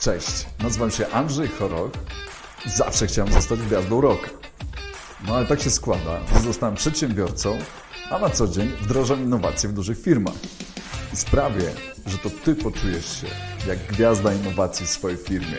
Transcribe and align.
Cześć, 0.00 0.46
nazywam 0.62 0.90
się 0.90 1.08
Andrzej 1.08 1.48
Choroch. 1.48 1.90
Zawsze 2.66 3.06
chciałem 3.06 3.32
zostać 3.32 3.58
gwiazdą 3.60 4.00
roku. 4.00 4.26
No 5.26 5.36
ale 5.36 5.46
tak 5.46 5.60
się 5.60 5.70
składa, 5.70 6.20
że 6.34 6.40
zostałem 6.40 6.74
przedsiębiorcą, 6.74 7.58
a 8.10 8.18
na 8.18 8.30
co 8.30 8.48
dzień 8.48 8.68
wdrażam 8.82 9.22
innowacje 9.22 9.68
w 9.68 9.72
dużych 9.72 10.02
firmach. 10.02 10.34
I 11.14 11.16
sprawię, 11.16 11.70
że 12.06 12.18
to 12.18 12.30
Ty 12.44 12.54
poczujesz 12.54 13.20
się 13.20 13.26
jak 13.68 13.78
gwiazda 13.78 14.34
innowacji 14.34 14.86
w 14.86 14.88
swojej 14.88 15.18
firmie. 15.18 15.56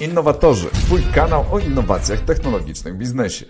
Innowatorzy, 0.00 0.70
Twój 0.70 1.02
kanał 1.14 1.44
o 1.52 1.58
innowacjach 1.58 2.20
technologicznych 2.20 2.94
w 2.94 2.98
biznesie. 2.98 3.46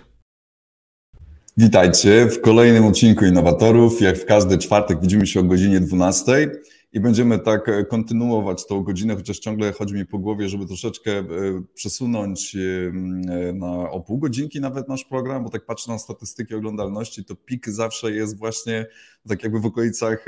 Witajcie 1.57 2.25
w 2.25 2.41
kolejnym 2.41 2.85
odcinku 2.85 3.25
Innowatorów. 3.25 4.01
Jak 4.01 4.17
w 4.17 4.25
każdy 4.25 4.57
czwartek 4.57 5.01
widzimy 5.01 5.27
się 5.27 5.39
o 5.39 5.43
godzinie 5.43 5.79
12 5.79 6.51
i 6.93 6.99
będziemy 6.99 7.39
tak 7.39 7.69
e, 7.69 7.85
kontynuować 7.85 8.67
tą 8.67 8.83
godzinę, 8.83 9.15
chociaż 9.15 9.39
ciągle 9.39 9.71
chodzi 9.71 9.93
mi 9.93 10.05
po 10.05 10.19
głowie, 10.19 10.49
żeby 10.49 10.65
troszeczkę 10.65 11.11
e, 11.11 11.25
przesunąć 11.73 12.55
e, 12.55 13.53
na 13.53 13.91
o 13.91 14.01
pół 14.01 14.17
godzinki 14.17 14.61
nawet 14.61 14.87
nasz 14.87 15.05
program, 15.05 15.43
bo 15.43 15.49
tak 15.49 15.65
patrzę 15.65 15.91
na 15.91 15.99
statystyki 15.99 16.55
oglądalności, 16.55 17.25
to 17.25 17.35
pik 17.35 17.69
zawsze 17.69 18.11
jest 18.11 18.37
właśnie 18.37 18.85
tak 19.27 19.43
jakby 19.43 19.59
w 19.59 19.65
okolicach 19.65 20.25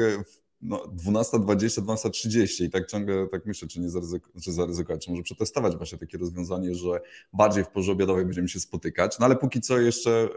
no, 0.61 0.77
12.20, 1.05 1.81
12.30 1.81 2.63
i 2.63 2.69
tak 2.69 2.85
ciągle 2.85 3.27
tak 3.27 3.45
myślę, 3.45 3.67
czy 3.67 3.79
nie 3.79 3.89
zaryzykować, 3.89 4.43
czy 4.43 4.51
zaryzykować, 4.51 5.05
czy 5.05 5.11
może 5.11 5.23
przetestować 5.23 5.77
właśnie 5.77 5.97
takie 5.97 6.17
rozwiązanie, 6.17 6.75
że 6.75 7.01
bardziej 7.33 7.63
w 7.63 7.67
porze 7.67 7.91
obiadowej 7.91 8.25
będziemy 8.25 8.47
się 8.47 8.59
spotykać, 8.59 9.19
no 9.19 9.25
ale 9.25 9.35
póki 9.35 9.61
co 9.61 9.79
jeszcze... 9.79 10.29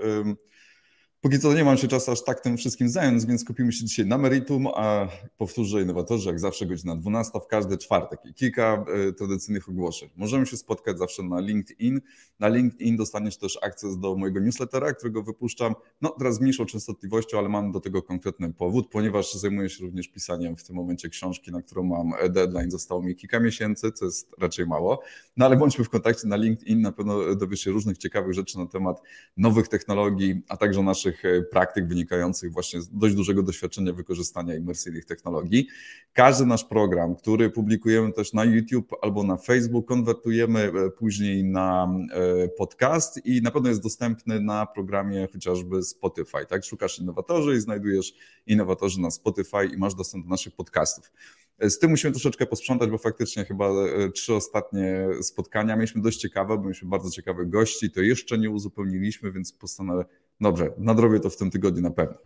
Póki 1.21 1.39
co 1.39 1.55
nie 1.55 1.65
mam 1.65 1.77
się 1.77 1.89
czasu 1.89 2.11
aż 2.11 2.25
tak 2.25 2.41
tym 2.41 2.57
wszystkim 2.57 2.89
zająć, 2.89 3.27
więc 3.27 3.45
kupimy 3.45 3.73
się 3.73 3.85
dzisiaj 3.85 4.07
na 4.07 4.19
Meritum, 4.19 4.67
a 4.67 5.09
powtórzę 5.37 5.83
innowatorzy, 5.83 6.29
jak 6.29 6.41
zawsze 6.41 6.67
godzina 6.67 6.97
12 6.97 7.41
w 7.45 7.47
każdy 7.47 7.79
czwartek 7.79 8.21
i 8.25 8.35
kilka 8.35 8.85
y, 9.09 9.13
tradycyjnych 9.13 9.69
ogłoszeń. 9.69 10.09
Możemy 10.17 10.47
się 10.47 10.57
spotkać 10.57 10.99
zawsze 10.99 11.23
na 11.23 11.41
LinkedIn. 11.41 12.01
Na 12.41 12.49
LinkedIn 12.49 12.97
dostaniesz 12.97 13.37
też 13.39 13.59
akces 13.63 13.99
do 13.99 14.17
mojego 14.17 14.41
newslettera, 14.41 14.93
którego 14.93 15.23
wypuszczam, 15.23 15.75
no 16.01 16.15
teraz 16.19 16.35
z 16.35 16.41
mniejszą 16.41 16.67
częstotliwością, 16.67 17.39
ale 17.39 17.49
mam 17.49 17.73
do 17.73 17.81
tego 17.81 18.03
konkretny 18.03 18.53
powód, 18.53 18.89
ponieważ 18.91 19.35
zajmuję 19.35 19.71
się 19.71 19.85
również 19.85 20.09
pisaniem 20.09 20.57
w 20.57 20.65
tym 20.65 20.77
momencie 20.77 21.09
książki, 21.09 21.53
na 21.53 21.63
którą 21.63 21.83
mam 21.83 22.13
deadline, 22.31 22.71
zostało 22.71 23.03
mi 23.03 23.17
kilka 23.17 23.41
miesięcy, 23.41 23.93
co 23.93 24.05
jest 24.05 24.31
raczej 24.39 24.67
mało, 24.67 25.01
no 25.37 25.47
ale 25.47 25.57
bądźmy 25.57 25.85
w 25.85 25.89
kontakcie 25.89 26.29
na 26.29 26.37
LinkedIn, 26.37 26.81
na 26.81 26.93
pewno 26.93 27.35
dowiesz 27.35 27.61
się 27.61 27.71
różnych 27.71 27.99
ciekawych 27.99 28.35
rzeczy 28.35 28.59
na 28.59 28.67
temat 28.67 29.03
nowych 29.37 29.69
technologii, 29.69 30.43
a 30.49 30.57
także 30.57 30.83
naszych 30.83 31.08
naszych 31.09 31.25
e, 31.25 31.43
praktyk 31.43 31.89
wynikających 31.89 32.53
właśnie 32.53 32.81
z 32.81 32.89
dość 32.89 33.15
dużego 33.15 33.43
doświadczenia 33.43 33.93
wykorzystania 33.93 34.55
imersyjnych 34.55 35.05
technologii. 35.05 35.69
Każdy 36.13 36.47
nasz 36.47 36.65
program, 36.65 37.17
który 37.17 37.51
publikujemy 37.51 38.13
też 38.13 38.33
na 38.33 38.45
YouTube 38.45 38.93
albo 39.03 39.23
na 39.23 39.37
Facebook, 39.37 39.89
konwertujemy 39.89 40.61
e, 40.61 40.91
później 40.91 41.45
na 41.45 41.89
e, 42.13 42.49
podcast 42.49 43.27
i 43.27 43.43
na 43.43 43.51
pewno 43.51 43.69
jest 43.69 43.83
dostępny 43.83 44.41
na 44.41 44.67
programie 44.67 45.29
chociażby 45.33 45.83
Spotify. 45.83 46.47
Tak, 46.49 46.65
szukasz 46.65 46.99
innowatorzy 46.99 47.57
i 47.57 47.61
znajdujesz 47.61 48.15
innowatorzy 48.47 49.01
na 49.01 49.11
Spotify 49.11 49.67
i 49.75 49.77
masz 49.77 49.95
dostęp 49.95 50.25
do 50.25 50.31
naszych 50.31 50.55
podcastów. 50.55 51.13
Z 51.61 51.79
tym 51.79 51.91
musimy 51.91 52.13
troszeczkę 52.13 52.47
posprzątać, 52.47 52.91
bo 52.91 52.99
faktycznie 52.99 53.45
chyba 53.45 53.71
trzy 54.15 54.35
ostatnie 54.35 55.09
spotkania 55.23 55.77
mieliśmy 55.77 56.03
dość 56.03 56.19
ciekawe, 56.19 56.57
bo 56.57 56.63
mieliśmy 56.63 56.89
bardzo 56.89 57.11
ciekawych 57.11 57.49
gości, 57.49 57.91
to 57.91 58.01
jeszcze 58.01 58.39
nie 58.39 58.51
uzupełniliśmy, 58.51 59.33
więc 59.33 59.53
postanowię, 59.53 60.05
Dobrze, 60.41 60.71
nadrobię 60.79 61.21
to 61.21 61.31
w 61.31 61.37
tym 61.37 61.51
tygodniu 61.51 61.83
na 61.83 61.91
pewno. 61.91 62.17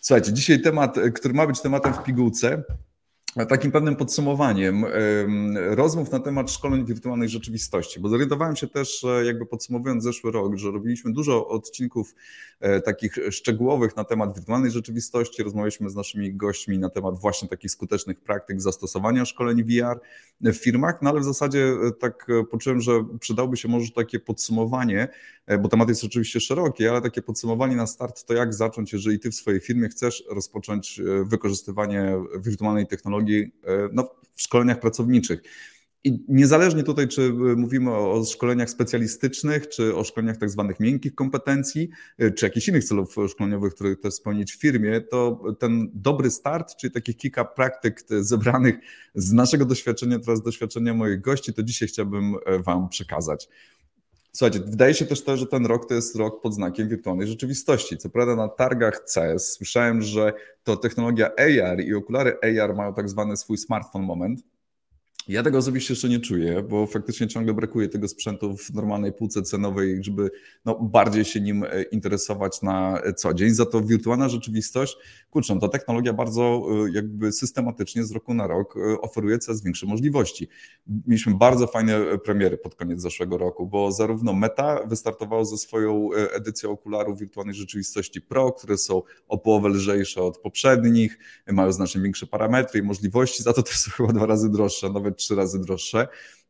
Słuchajcie, 0.00 0.32
dzisiaj 0.32 0.62
temat, 0.62 0.96
który 1.14 1.34
ma 1.34 1.46
być 1.46 1.60
tematem 1.60 1.94
w 1.94 2.02
pigułce, 2.02 2.62
takim 3.48 3.72
pewnym 3.72 3.96
podsumowaniem 3.96 4.84
rozmów 5.54 6.10
na 6.10 6.20
temat 6.20 6.50
szkoleń 6.50 6.84
wirtualnej 6.84 7.28
rzeczywistości, 7.28 8.00
bo 8.00 8.08
zorientowałem 8.08 8.56
się 8.56 8.68
też, 8.68 9.06
jakby 9.24 9.46
podsumowując 9.46 10.04
zeszły 10.04 10.32
rok, 10.32 10.56
że 10.56 10.70
robiliśmy 10.70 11.12
dużo 11.12 11.48
odcinków 11.48 12.14
e, 12.60 12.80
takich 12.80 13.18
szczegółowych 13.30 13.96
na 13.96 14.04
temat 14.04 14.34
wirtualnej 14.34 14.70
rzeczywistości, 14.70 15.42
rozmawialiśmy 15.42 15.90
z 15.90 15.94
naszymi 15.94 16.34
gośćmi 16.34 16.78
na 16.78 16.90
temat 16.90 17.18
właśnie 17.18 17.48
takich 17.48 17.70
skutecznych 17.70 18.20
praktyk 18.20 18.60
zastosowania 18.60 19.24
szkoleń 19.24 19.64
VR 19.64 20.00
w 20.40 20.54
firmach, 20.54 21.02
no 21.02 21.10
ale 21.10 21.20
w 21.20 21.24
zasadzie 21.24 21.64
e, 21.64 21.90
tak 22.00 22.26
e, 22.30 22.44
poczułem, 22.44 22.80
że 22.80 23.04
przydałoby 23.20 23.56
się 23.56 23.68
może 23.68 23.90
takie 23.90 24.20
podsumowanie, 24.20 25.08
bo 25.62 25.68
temat 25.68 25.88
jest 25.88 26.04
oczywiście 26.04 26.40
szeroki, 26.40 26.88
ale 26.88 27.02
takie 27.02 27.22
podsumowanie 27.22 27.76
na 27.76 27.86
start 27.86 28.24
to 28.24 28.34
jak 28.34 28.54
zacząć, 28.54 28.92
jeżeli 28.92 29.20
ty 29.20 29.30
w 29.30 29.34
swojej 29.34 29.60
firmie 29.60 29.88
chcesz 29.88 30.24
rozpocząć 30.30 31.00
wykorzystywanie 31.24 32.16
wirtualnej 32.38 32.86
technologii 32.86 33.19
technologii 33.20 33.52
e, 33.66 33.88
no, 33.92 34.10
w 34.34 34.42
szkoleniach 34.42 34.80
pracowniczych. 34.80 35.42
I 36.04 36.24
niezależnie 36.28 36.82
tutaj, 36.82 37.08
czy 37.08 37.22
e, 37.22 37.32
mówimy 37.56 37.90
o 37.94 38.24
szkoleniach 38.24 38.70
specjalistycznych, 38.70 39.68
czy 39.68 39.96
o 39.96 40.04
szkoleniach 40.04 40.36
tak 40.36 40.50
zwanych 40.50 40.80
miękkich 40.80 41.14
kompetencji, 41.14 41.90
e, 42.18 42.30
czy 42.30 42.46
jakichś 42.46 42.68
innych 42.68 42.84
celów 42.84 43.16
szkoleniowych, 43.28 43.74
które 43.74 43.94
chcesz 43.94 44.14
spełnić 44.14 44.52
w 44.52 44.60
firmie, 44.60 45.00
to 45.00 45.42
ten 45.58 45.90
dobry 45.94 46.30
start, 46.30 46.76
czyli 46.76 46.92
takich 46.92 47.16
kilka 47.16 47.44
praktyk 47.44 48.00
zebranych 48.20 48.74
z 49.14 49.32
naszego 49.32 49.64
doświadczenia, 49.64 50.18
teraz 50.18 50.42
doświadczenia 50.42 50.94
moich 50.94 51.20
gości, 51.20 51.54
to 51.54 51.62
dzisiaj 51.62 51.88
chciałbym 51.88 52.34
Wam 52.64 52.88
przekazać. 52.88 53.48
Słuchajcie, 54.32 54.60
wydaje 54.60 54.94
się 54.94 55.06
też 55.06 55.24
to, 55.24 55.36
że 55.36 55.46
ten 55.46 55.66
rok 55.66 55.88
to 55.88 55.94
jest 55.94 56.16
rok 56.16 56.42
pod 56.42 56.54
znakiem 56.54 56.88
wirtualnej 56.88 57.26
rzeczywistości. 57.26 57.98
Co 57.98 58.10
prawda 58.10 58.36
na 58.36 58.48
targach 58.48 59.00
CES 59.00 59.52
słyszałem, 59.52 60.02
że 60.02 60.32
to 60.62 60.76
technologia 60.76 61.30
AR 61.38 61.80
i 61.80 61.94
okulary 61.94 62.38
AR 62.42 62.74
mają 62.74 62.94
tak 62.94 63.08
zwany 63.08 63.36
swój 63.36 63.58
smartphone 63.58 64.02
moment, 64.02 64.40
ja 65.28 65.42
tego 65.42 65.58
osobiście 65.58 65.92
jeszcze 65.92 66.08
nie 66.08 66.20
czuję, 66.20 66.62
bo 66.62 66.86
faktycznie 66.86 67.28
ciągle 67.28 67.54
brakuje 67.54 67.88
tego 67.88 68.08
sprzętu 68.08 68.56
w 68.56 68.74
normalnej 68.74 69.12
półce 69.12 69.42
cenowej, 69.42 70.04
żeby 70.04 70.30
no, 70.64 70.78
bardziej 70.82 71.24
się 71.24 71.40
nim 71.40 71.64
e, 71.64 71.82
interesować 71.82 72.62
na 72.62 73.02
co 73.16 73.34
dzień. 73.34 73.50
Za 73.50 73.66
to 73.66 73.80
wirtualna 73.80 74.28
rzeczywistość, 74.28 74.96
kurczę, 75.30 75.58
ta 75.60 75.68
technologia 75.68 76.12
bardzo 76.12 76.42
e, 76.42 76.92
jakby 76.92 77.32
systematycznie 77.32 78.04
z 78.04 78.12
roku 78.12 78.34
na 78.34 78.46
rok 78.46 78.76
e, 78.76 79.00
oferuje 79.00 79.38
coraz 79.38 79.62
większe 79.62 79.86
możliwości. 79.86 80.48
Mieliśmy 81.06 81.34
bardzo 81.34 81.66
fajne 81.66 82.18
premiery 82.18 82.58
pod 82.58 82.74
koniec 82.74 83.00
zeszłego 83.00 83.38
roku, 83.38 83.66
bo 83.66 83.92
zarówno 83.92 84.32
Meta 84.32 84.86
wystartowało 84.86 85.44
ze 85.44 85.58
swoją 85.58 86.12
edycją 86.12 86.70
okularów 86.70 87.18
wirtualnej 87.18 87.54
rzeczywistości 87.54 88.20
Pro, 88.20 88.52
które 88.52 88.78
są 88.78 89.02
o 89.28 89.38
połowę 89.38 89.68
lżejsze 89.68 90.22
od 90.22 90.38
poprzednich, 90.38 91.18
mają 91.46 91.72
znacznie 91.72 92.00
większe 92.00 92.26
parametry 92.26 92.80
i 92.80 92.82
możliwości, 92.82 93.42
za 93.42 93.52
to 93.52 93.62
też 93.62 93.76
są 93.76 93.90
chyba 93.90 94.12
dwa 94.12 94.26
razy 94.26 94.50
droższe, 94.50 94.90
nawet 94.90 95.19
trzy 95.20 95.34
razy 95.34 95.60
droższe. 95.60 96.08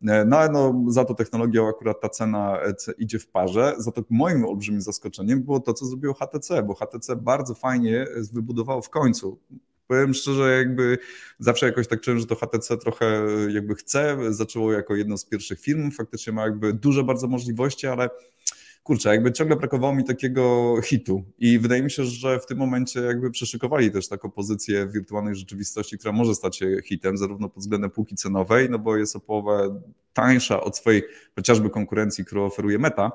E, 0.09 0.25
no 0.25 0.49
no, 0.53 0.85
za 0.89 1.05
to 1.05 1.15
technologią 1.15 1.69
akurat 1.69 2.01
ta 2.01 2.09
cena 2.09 2.63
e, 2.63 2.75
idzie 2.99 3.19
w 3.19 3.29
parze. 3.29 3.75
Za 3.79 3.93
to 3.93 4.03
moim 4.11 4.45
olbrzymim 4.45 4.81
zaskoczeniem 4.81 5.43
było 5.43 5.61
to, 5.61 5.75
co 5.75 5.87
zrobiło 5.87 6.15
HTC, 6.15 6.63
bo 6.63 6.75
HTC 6.75 7.17
bardzo 7.17 7.55
fajnie 7.55 8.07
wybudowało 8.33 8.83
w 8.83 8.91
końcu 8.91 9.39
powiem 9.91 10.15
szczerze, 10.15 10.59
jakby 10.59 10.99
zawsze 11.39 11.67
jakoś 11.67 11.89
tak 11.89 12.01
czułem, 12.01 12.19
że 12.19 12.27
to 12.27 12.35
HTC 12.35 12.77
trochę 12.77 13.27
jakby 13.55 13.75
chce, 13.75 14.17
zaczęło 14.29 14.73
jako 14.73 14.95
jedno 14.95 15.19
z 15.19 15.25
pierwszych 15.25 15.61
firm, 15.61 15.91
faktycznie 15.91 16.33
ma 16.33 16.43
jakby 16.43 16.73
duże 16.73 17.05
bardzo 17.05 17.29
możliwości, 17.29 17.87
ale 17.87 18.11
kurczę, 18.83 19.09
jakby 19.09 19.33
ciągle 19.33 19.57
brakowało 19.57 19.95
mi 19.95 20.05
takiego 20.05 20.75
hitu 20.85 21.25
i 21.39 21.59
wydaje 21.59 21.83
mi 21.83 21.91
się, 21.91 22.05
że 22.05 22.41
w 22.41 22.47
tym 22.47 22.59
momencie 22.59 23.01
jakby 23.01 23.31
przeszykowali 23.31 23.91
też 23.91 24.09
taką 24.09 24.31
pozycję 24.31 24.87
wirtualnej 24.87 25.35
rzeczywistości, 25.35 25.99
która 25.99 26.13
może 26.13 26.35
stać 26.35 26.57
się 26.57 26.77
hitem, 26.85 27.17
zarówno 27.17 27.49
pod 27.49 27.63
względem 27.63 27.91
półki 27.91 28.15
cenowej, 28.17 28.71
no 28.71 28.79
bo 28.79 28.97
jest 28.97 29.17
o 29.17 29.21
połowę 29.21 29.81
tańsza 30.13 30.61
od 30.61 30.77
swojej 30.77 31.03
chociażby 31.37 31.71
konkurencji, 31.71 32.25
którą 32.25 32.45
oferuje 32.45 32.79
Meta, 32.79 33.13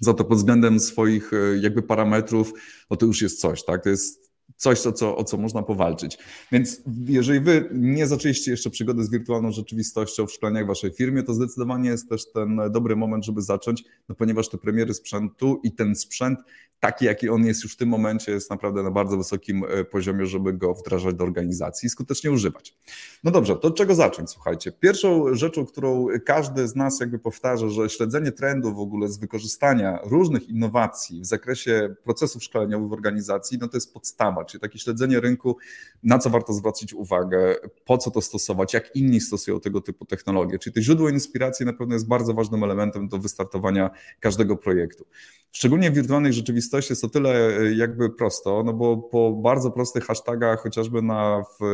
za 0.00 0.14
to 0.14 0.24
pod 0.24 0.38
względem 0.38 0.80
swoich 0.80 1.32
e, 1.32 1.36
jakby 1.60 1.82
parametrów, 1.82 2.52
no 2.90 2.96
to 2.96 3.06
już 3.06 3.22
jest 3.22 3.40
coś, 3.40 3.64
tak? 3.64 3.82
To 3.82 3.88
jest 3.88 4.33
coś, 4.56 4.86
o 4.86 4.92
co, 4.92 5.16
o 5.16 5.24
co 5.24 5.36
można 5.36 5.62
powalczyć. 5.62 6.18
Więc 6.52 6.82
jeżeli 7.06 7.40
wy 7.40 7.68
nie 7.72 8.06
zaczęliście 8.06 8.50
jeszcze 8.50 8.70
przygody 8.70 9.04
z 9.04 9.10
wirtualną 9.10 9.52
rzeczywistością 9.52 10.26
w 10.26 10.32
szkoleniach 10.32 10.64
w 10.64 10.68
waszej 10.68 10.92
firmie, 10.92 11.22
to 11.22 11.34
zdecydowanie 11.34 11.90
jest 11.90 12.08
też 12.08 12.32
ten 12.32 12.60
dobry 12.70 12.96
moment, 12.96 13.24
żeby 13.24 13.42
zacząć, 13.42 13.84
no 14.08 14.14
ponieważ 14.14 14.48
te 14.48 14.58
premiery 14.58 14.94
sprzętu 14.94 15.60
i 15.64 15.72
ten 15.72 15.96
sprzęt 15.96 16.38
taki, 16.84 17.04
jaki 17.04 17.28
on 17.28 17.46
jest 17.46 17.62
już 17.62 17.72
w 17.72 17.76
tym 17.76 17.88
momencie, 17.88 18.32
jest 18.32 18.50
naprawdę 18.50 18.82
na 18.82 18.90
bardzo 18.90 19.16
wysokim 19.16 19.64
e, 19.68 19.84
poziomie, 19.84 20.26
żeby 20.26 20.52
go 20.52 20.74
wdrażać 20.74 21.14
do 21.14 21.24
organizacji 21.24 21.86
i 21.86 21.90
skutecznie 21.90 22.30
używać. 22.30 22.76
No 23.24 23.30
dobrze, 23.30 23.56
to 23.56 23.68
od 23.68 23.76
czego 23.76 23.94
zacząć? 23.94 24.30
Słuchajcie, 24.30 24.72
pierwszą 24.72 25.34
rzeczą, 25.34 25.66
którą 25.66 26.06
każdy 26.26 26.68
z 26.68 26.76
nas 26.76 27.00
jakby 27.00 27.18
powtarza, 27.18 27.68
że 27.68 27.88
śledzenie 27.88 28.32
trendu 28.32 28.74
w 28.74 28.78
ogóle 28.78 29.08
z 29.08 29.18
wykorzystania 29.18 29.98
różnych 30.02 30.48
innowacji 30.48 31.20
w 31.20 31.26
zakresie 31.26 31.94
procesów 32.04 32.44
szkoleniowych 32.44 32.88
w 32.88 32.92
organizacji, 32.92 33.58
no 33.60 33.68
to 33.68 33.76
jest 33.76 33.94
podstawa 33.94 34.33
poznawać, 34.34 34.52
czyli 34.52 34.60
takie 34.60 34.78
śledzenie 34.78 35.20
rynku, 35.20 35.56
na 36.02 36.18
co 36.18 36.30
warto 36.30 36.52
zwracać 36.52 36.94
uwagę, 36.94 37.56
po 37.84 37.98
co 37.98 38.10
to 38.10 38.20
stosować, 38.20 38.74
jak 38.74 38.96
inni 38.96 39.20
stosują 39.20 39.60
tego 39.60 39.80
typu 39.80 40.04
technologie. 40.04 40.58
Czyli 40.58 40.74
to 40.74 40.82
źródło 40.82 41.08
inspiracji 41.08 41.66
na 41.66 41.72
pewno 41.72 41.94
jest 41.94 42.08
bardzo 42.08 42.34
ważnym 42.34 42.64
elementem 42.64 43.08
do 43.08 43.18
wystartowania 43.18 43.90
każdego 44.20 44.56
projektu. 44.56 45.04
Szczególnie 45.52 45.90
w 45.90 45.94
wirtualnej 45.94 46.32
rzeczywistości 46.32 46.92
jest 46.92 47.02
to 47.02 47.08
tyle 47.08 47.58
e, 47.58 47.74
jakby 47.74 48.10
prosto, 48.10 48.62
no 48.66 48.72
bo 48.72 48.96
po 48.96 49.32
bardzo 49.32 49.70
prostych 49.70 50.04
hashtagach, 50.04 50.62
chociażby 50.62 51.02
na, 51.02 51.42
w, 51.60 51.64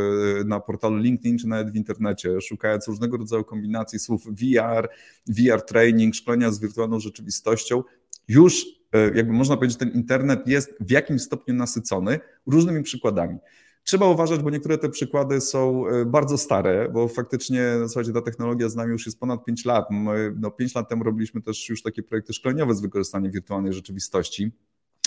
na 0.44 0.60
portalu 0.60 0.96
LinkedIn 0.96 1.38
czy 1.38 1.48
nawet 1.48 1.72
w 1.72 1.76
internecie, 1.76 2.40
szukając 2.40 2.88
różnego 2.88 3.16
rodzaju 3.16 3.44
kombinacji 3.44 3.98
słów 3.98 4.26
VR, 4.26 4.88
VR 5.26 5.62
training, 5.62 6.14
szkolenia 6.14 6.50
z 6.50 6.60
wirtualną 6.60 7.00
rzeczywistością, 7.00 7.82
już 8.28 8.79
jakby 9.14 9.32
można 9.32 9.56
powiedzieć, 9.56 9.78
ten 9.78 9.90
internet 9.90 10.48
jest 10.48 10.74
w 10.80 10.90
jakimś 10.90 11.22
stopniu 11.22 11.54
nasycony 11.54 12.20
różnymi 12.46 12.82
przykładami. 12.82 13.38
Trzeba 13.84 14.06
uważać, 14.06 14.40
bo 14.40 14.50
niektóre 14.50 14.78
te 14.78 14.88
przykłady 14.88 15.40
są 15.40 15.86
e, 15.86 16.04
bardzo 16.04 16.38
stare, 16.38 16.88
bo 16.92 17.08
faktycznie, 17.08 17.62
słuchajcie, 17.86 18.12
ta 18.12 18.22
technologia 18.22 18.68
z 18.68 18.76
nami 18.76 18.92
już 18.92 19.06
jest 19.06 19.20
ponad 19.20 19.44
5 19.44 19.64
lat. 19.64 19.90
My, 19.90 20.34
no 20.36 20.50
5 20.50 20.74
lat 20.74 20.88
temu 20.88 21.04
robiliśmy 21.04 21.42
też 21.42 21.68
już 21.68 21.82
takie 21.82 22.02
projekty 22.02 22.32
szkoleniowe 22.32 22.74
z 22.74 22.80
wykorzystaniem 22.80 23.32
wirtualnej 23.32 23.72
rzeczywistości. 23.72 24.52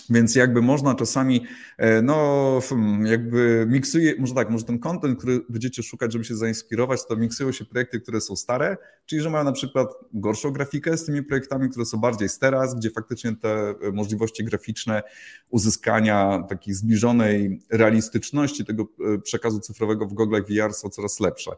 Więc 0.10 0.36
jakby 0.36 0.62
można 0.62 0.96
czasami, 0.96 1.46
e, 1.78 2.02
no 2.02 2.60
jakby 3.04 3.66
miksuje, 3.70 4.14
może 4.20 4.34
tak, 4.34 4.50
może 4.50 4.66
ten 4.66 4.80
content, 4.80 5.20
który 5.20 5.40
będziecie 5.50 5.84
szukać, 5.84 6.14
żeby 6.14 6.26
się 6.26 6.36
zainspirować, 6.36 7.08
to 7.08 7.16
miksują 7.16 7.52
się 7.52 7.66
projekty, 7.66 8.00
które 8.00 8.22
są 8.22 8.36
stare, 8.36 8.78
czyli 9.06 9.22
że 9.22 9.30
mają 9.30 9.44
na 9.44 9.52
przykład 9.52 9.88
gorszą 10.14 10.52
grafikę 10.52 10.98
z 10.98 11.06
tymi 11.06 11.24
projektami, 11.24 11.70
które 11.70 11.86
są 11.86 11.98
bardziej 11.98 12.30
z 12.30 12.40
teraz, 12.40 12.76
gdzie 12.76 12.90
faktycznie 12.90 13.36
te 13.36 13.50
e, 13.82 13.92
możliwości 13.92 14.44
graficzne 14.44 15.04
uzyskania 15.50 16.44
takiej 16.50 16.74
zbliżonej 16.74 17.62
realistyczności 17.70 18.66
tego 18.66 18.84
e, 18.84 19.18
przekazu 19.18 19.60
cyfrowego 19.60 20.06
w 20.06 20.14
goglach 20.14 20.44
VR 20.48 20.74
są 20.74 20.90
coraz 20.90 21.20
lepsze. 21.20 21.52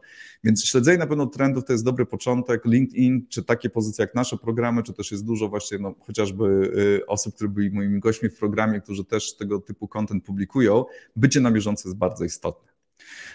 Więc 0.44 0.64
śledzenie 0.64 0.98
na 0.98 1.06
pewno 1.06 1.26
trendów 1.26 1.64
to 1.64 1.72
jest 1.72 1.84
dobry 1.84 2.06
początek. 2.06 2.64
LinkedIn, 2.64 3.26
czy 3.28 3.44
takie 3.44 3.70
pozycje 3.70 4.02
jak 4.02 4.14
nasze 4.14 4.36
programy, 4.36 4.82
czy 4.82 4.92
też 4.92 5.10
jest 5.10 5.24
dużo 5.24 5.48
właśnie 5.48 5.78
no, 5.78 5.94
chociażby 6.06 6.70
osób, 7.06 7.34
które 7.34 7.50
byli 7.50 7.70
moimi 7.70 8.00
gośćmi 8.00 8.30
w 8.36 8.38
programie, 8.38 8.80
którzy 8.80 9.04
też 9.04 9.36
tego 9.36 9.60
typu 9.60 9.88
content 9.88 10.24
publikują, 10.24 10.84
bycie 11.16 11.40
na 11.40 11.50
bieżąco 11.50 11.88
jest 11.88 11.98
bardzo 11.98 12.24
istotne. 12.24 12.76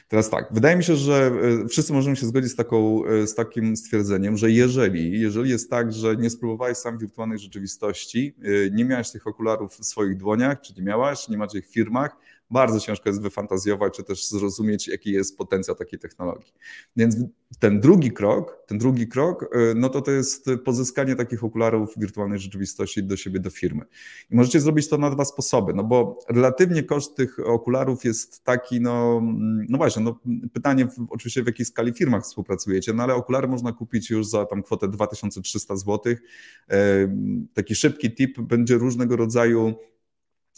Teraz 0.08 0.30
tak, 0.30 0.48
wydaje 0.52 0.76
mi 0.76 0.84
się, 0.84 0.96
że 0.96 1.32
e, 1.64 1.68
wszyscy 1.68 1.94
możemy 1.94 2.16
się 2.16 2.26
zgodzić 2.26 2.52
z, 2.52 2.56
taką, 2.56 3.06
e, 3.06 3.28
z 3.28 3.36
takim 3.36 3.78
stwierdzeniem, 3.78 4.38
że 4.38 4.52
jeżeli, 4.52 5.22
jeżeli 5.22 5.50
jest 5.50 5.70
tak, 5.70 5.94
że 5.94 6.16
nie 6.16 6.30
spróbowałeś 6.30 6.78
sam 6.78 6.98
wirtualnej 6.98 7.40
rzeczywistości, 7.40 8.36
e, 8.44 8.70
nie 8.72 8.86
miałeś 8.86 9.12
tych 9.12 9.28
okularów 9.28 9.78
w 9.78 9.86
swoich 9.86 10.18
dłoniach, 10.18 10.62
czy 10.62 10.74
nie 10.78 10.84
miałaś, 10.84 11.30
nie 11.30 11.38
macie 11.38 11.60
ich 11.60 11.68
w 11.68 11.74
firmach, 11.74 12.18
bardzo 12.52 12.80
ciężko 12.80 13.10
jest 13.10 13.22
wyfantazjować, 13.22 13.94
czy 13.94 14.04
też 14.04 14.28
zrozumieć, 14.28 14.88
jaki 14.88 15.12
jest 15.12 15.38
potencjał 15.38 15.76
takiej 15.76 16.00
technologii. 16.00 16.54
Więc 16.96 17.16
ten 17.60 17.80
drugi 17.80 18.12
krok, 18.12 18.64
ten 18.68 18.78
drugi 18.78 19.08
krok, 19.08 19.44
y, 19.44 19.74
no 19.76 19.90
to 19.90 20.02
to 20.02 20.12
jest 20.12 20.46
pozyskanie 20.66 21.16
takich 21.16 21.44
okularów 21.44 21.94
wirtualnej 21.98 22.40
rzeczywistości 22.40 23.04
do 23.04 23.18
siebie, 23.18 23.40
do 23.40 23.50
firmy. 23.50 23.86
I 24.32 24.36
możecie 24.36 24.60
zrobić 24.60 24.90
to 24.90 24.98
na 24.98 25.10
dwa 25.10 25.26
sposoby, 25.26 25.74
no 25.74 25.84
bo 25.84 26.20
relatywnie 26.30 26.84
koszt 26.84 27.16
tych 27.16 27.40
okularów 27.40 28.06
jest 28.06 28.44
taki, 28.44 28.82
no, 28.82 29.22
no 29.70 29.78
właśnie, 29.78 30.04
no 30.04 30.20
pytanie 30.54 30.86
w, 30.86 31.08
oczywiście 31.10 31.44
w 31.44 31.48
jakiej 31.48 31.66
skali 31.66 31.94
firmach 31.94 32.24
współpracujecie, 32.24 32.94
no 32.94 33.04
ale 33.04 33.16
okulary 33.16 33.48
można 33.48 33.72
kupić 33.72 34.10
już 34.10 34.28
za 34.28 34.46
tam 34.46 34.64
kwotę 34.64 34.88
2300 34.88 35.76
zł. 35.76 36.16
Taki 37.54 37.76
szybki 37.76 38.12
tip 38.12 38.40
będzie 38.40 38.76
różnego 38.76 39.16
rodzaju 39.16 39.74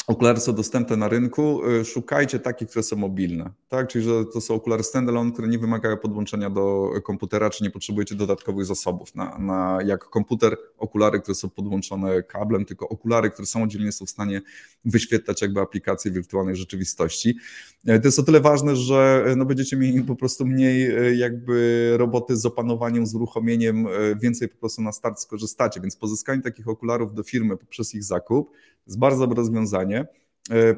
okulary 0.07 0.39
są 0.39 0.53
dostępne 0.53 0.97
na 0.97 1.07
rynku, 1.07 1.69
y, 1.69 1.85
szukajcie 1.85 2.39
takich, 2.39 2.69
które 2.69 2.83
są 2.83 2.95
mobilne, 2.95 3.49
tak? 3.69 3.87
Czyli 3.87 4.05
że 4.05 4.25
to 4.33 4.41
są 4.41 4.55
okulary 4.55 4.83
standalone, 4.83 5.31
które 5.31 5.47
nie 5.47 5.59
wymagają 5.59 5.97
podłączenia 5.97 6.49
do 6.49 6.89
komputera, 7.03 7.49
czy 7.49 7.63
nie 7.63 7.71
potrzebujecie 7.71 8.15
dodatkowych 8.15 8.65
zasobów 8.65 9.15
na, 9.15 9.37
na 9.37 9.79
jak 9.85 10.03
komputer, 10.03 10.57
okulary, 10.77 11.19
które 11.19 11.35
są 11.35 11.49
podłączone 11.49 12.23
kablem, 12.23 12.65
tylko 12.65 12.89
okulary, 12.89 13.29
które 13.29 13.45
samodzielnie 13.45 13.91
są 13.91 14.05
w 14.05 14.09
stanie 14.09 14.41
wyświetlać 14.85 15.41
jakby 15.41 15.61
aplikacje 15.61 16.11
wirtualnej 16.11 16.55
rzeczywistości. 16.55 17.37
E, 17.85 17.99
to 17.99 18.07
jest 18.07 18.19
o 18.19 18.23
tyle 18.23 18.39
ważne, 18.39 18.75
że 18.75 19.23
e, 19.27 19.35
no 19.35 19.45
będziecie 19.45 19.77
mieli 19.77 20.03
po 20.03 20.15
prostu 20.15 20.45
mniej 20.45 20.95
e, 20.95 21.15
jakby 21.15 21.93
roboty 21.97 22.37
z 22.37 22.45
opanowaniem, 22.45 23.05
z 23.05 23.15
uruchomieniem, 23.15 23.87
więcej 24.21 24.49
po 24.49 24.57
prostu 24.57 24.81
na 24.81 24.91
start 24.91 25.19
skorzystacie, 25.19 25.81
więc 25.81 25.95
pozyskanie 25.95 26.41
takich 26.41 26.67
okularów 26.67 27.13
do 27.13 27.23
firmy 27.23 27.57
poprzez 27.57 27.95
ich 27.95 28.03
zakup 28.03 28.51
jest 28.87 28.99
bardzo 28.99 29.19
dobre 29.19 29.35
rozwiązanie, 29.35 29.92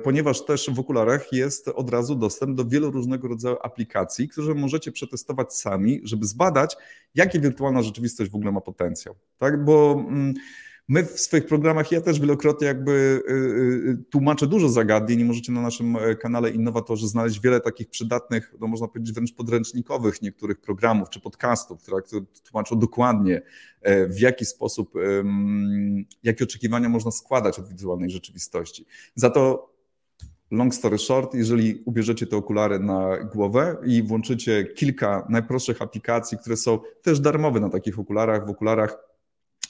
ponieważ 0.03 0.45
też 0.45 0.69
w 0.73 0.79
okularach 0.79 1.33
jest 1.33 1.67
od 1.67 1.89
razu 1.89 2.15
dostęp 2.15 2.57
do 2.57 2.65
wielu 2.65 2.91
różnego 2.91 3.27
rodzaju 3.27 3.57
aplikacji, 3.63 4.27
które 4.27 4.53
możecie 4.53 4.91
przetestować 4.91 5.53
sami, 5.53 6.01
żeby 6.03 6.25
zbadać, 6.25 6.77
jakie 7.15 7.39
wirtualna 7.39 7.81
rzeczywistość 7.81 8.31
w 8.31 8.35
ogóle 8.35 8.51
ma 8.51 8.61
potencjał. 8.61 9.15
Tak? 9.37 9.65
Bo 9.65 10.05
mm, 10.07 10.33
My 10.87 11.03
w 11.03 11.19
swoich 11.19 11.45
programach, 11.45 11.91
ja 11.91 12.01
też 12.01 12.19
wielokrotnie 12.19 12.67
jakby 12.67 12.91
y, 12.91 13.31
y, 13.31 13.89
y, 13.89 13.97
tłumaczę 14.09 14.47
dużo 14.47 14.69
zagadnień 14.69 15.19
i 15.19 15.25
możecie 15.25 15.51
na 15.51 15.61
naszym 15.61 15.95
e, 15.95 16.15
kanale 16.15 16.49
Innowatorzy 16.49 17.07
znaleźć 17.07 17.39
wiele 17.39 17.61
takich 17.61 17.89
przydatnych, 17.89 18.53
no 18.59 18.67
można 18.67 18.87
powiedzieć 18.87 19.13
wręcz 19.13 19.33
podręcznikowych 19.33 20.21
niektórych 20.21 20.61
programów 20.61 21.09
czy 21.09 21.19
podcastów, 21.19 21.81
które 21.81 22.01
tłumaczą 22.49 22.79
dokładnie 22.79 23.41
e, 23.81 24.07
w 24.07 24.19
jaki 24.19 24.45
sposób, 24.45 24.93
jakie 26.23 26.43
oczekiwania 26.43 26.89
można 26.89 27.11
składać 27.11 27.59
od 27.59 27.69
wizualnej 27.69 28.09
rzeczywistości. 28.09 28.85
Za 29.15 29.29
to 29.29 29.75
long 30.51 30.75
story 30.75 30.97
short, 30.97 31.33
jeżeli 31.33 31.83
ubierzecie 31.85 32.27
te 32.27 32.37
okulary 32.37 32.79
na 32.79 33.17
głowę 33.17 33.77
i 33.85 34.03
włączycie 34.03 34.63
kilka 34.63 35.27
najprostszych 35.29 35.81
aplikacji, 35.81 36.37
które 36.37 36.57
są 36.57 36.79
też 37.01 37.19
darmowe 37.19 37.59
na 37.59 37.69
takich 37.69 37.99
okularach, 37.99 38.47
w 38.47 38.49
okularach 38.49 39.04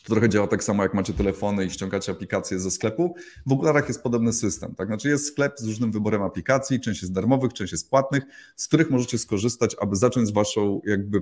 to 0.05 0.13
trochę 0.13 0.29
działa 0.29 0.47
tak 0.47 0.63
samo, 0.63 0.83
jak 0.83 0.93
macie 0.93 1.13
telefony 1.13 1.65
i 1.65 1.69
ściągacie 1.69 2.11
aplikacje 2.11 2.59
ze 2.59 2.71
sklepu. 2.71 3.15
W 3.45 3.51
okularach 3.51 3.87
jest 3.87 4.03
podobny 4.03 4.33
system. 4.33 4.75
Tak? 4.75 4.87
Znaczy 4.87 5.09
jest 5.09 5.27
sklep 5.27 5.59
z 5.59 5.65
różnym 5.65 5.91
wyborem 5.91 6.21
aplikacji, 6.21 6.79
część 6.79 7.01
jest 7.01 7.13
darmowych, 7.13 7.53
część 7.53 7.71
jest 7.71 7.89
płatnych, 7.89 8.23
z 8.55 8.67
których 8.67 8.89
możecie 8.89 9.17
skorzystać, 9.17 9.75
aby 9.79 9.95
zacząć 9.95 10.33
waszą 10.33 10.81
jakby 10.85 11.21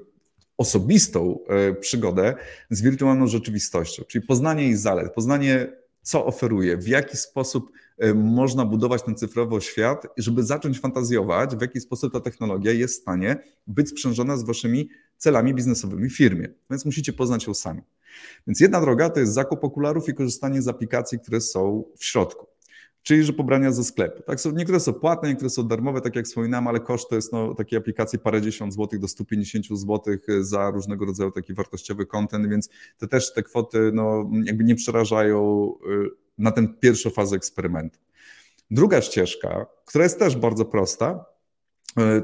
osobistą 0.58 1.40
e, 1.48 1.74
przygodę 1.74 2.36
z 2.70 2.82
wirtualną 2.82 3.28
rzeczywistością, 3.28 4.04
czyli 4.08 4.28
poznanie 4.28 4.64
jej 4.64 4.76
zalet, 4.76 5.14
poznanie 5.14 5.84
co 6.02 6.26
oferuje, 6.26 6.78
w 6.78 6.88
jaki 6.88 7.18
sposób 7.18 7.72
e, 7.98 8.14
można 8.14 8.66
budować 8.66 9.04
ten 9.04 9.16
cyfrowy 9.16 9.62
świat, 9.62 10.08
żeby 10.18 10.44
zacząć 10.44 10.80
fantazjować, 10.80 11.56
w 11.56 11.62
jaki 11.62 11.80
sposób 11.80 12.14
ta 12.14 12.20
technologia 12.20 12.72
jest 12.72 13.00
w 13.00 13.02
stanie 13.02 13.44
być 13.68 13.90
sprzężona 13.90 14.38
z 14.38 14.44
waszymi 14.44 14.90
celami 15.18 15.54
biznesowymi 15.54 16.10
w 16.10 16.18
firmie. 16.18 16.50
Więc 16.70 16.86
musicie 16.86 17.14
poznać 17.14 17.48
ją 17.48 17.54
sami. 17.54 17.82
Więc 18.48 18.60
jedna 18.60 18.82
droga 18.82 19.10
to 19.10 19.20
jest 19.20 19.34
zakup 19.34 19.64
okularów 19.64 20.10
i 20.10 20.14
korzystanie 20.14 20.62
z 20.62 20.68
aplikacji, 20.68 21.20
które 21.20 21.42
są 21.42 21.84
w 21.98 22.06
środku. 22.06 22.48
Czyli, 23.04 23.24
że 23.24 23.34
pobrania 23.34 23.72
ze 23.72 23.84
sklepu. 23.84 24.24
Tak, 24.24 24.42
są, 24.42 24.52
niektóre 24.52 24.80
są 24.80 24.94
płatne, 24.94 25.30
niektóre 25.30 25.50
są 25.50 25.68
darmowe, 25.68 26.02
tak 26.02 26.16
jak 26.16 26.26
wspominałem, 26.26 26.68
ale 26.68 26.80
koszt 26.80 27.10
to 27.10 27.16
jest 27.16 27.34
no, 27.34 27.56
takiej 27.56 27.78
aplikacji 27.78 28.20
parędziesiąt 28.20 28.74
złotych 28.74 29.00
do 29.00 29.08
150 29.08 29.66
złotych 29.80 30.26
za 30.42 30.72
różnego 30.72 31.06
rodzaju 31.06 31.32
taki 31.32 31.54
wartościowy 31.54 32.06
content, 32.06 32.50
więc 32.50 32.70
te 32.98 33.08
też 33.08 33.34
te 33.34 33.44
kwoty 33.44 33.92
no, 33.94 34.30
jakby 34.44 34.64
nie 34.64 34.76
przerażają 34.76 35.70
y, 36.06 36.10
na 36.38 36.52
tę 36.52 36.68
pierwszą 36.80 37.10
fazę 37.10 37.36
eksperymentu. 37.36 38.00
Druga 38.72 39.02
ścieżka, 39.02 39.66
która 39.86 40.04
jest 40.04 40.20
też 40.20 40.36
bardzo 40.36 40.66
prosta, 40.66 41.26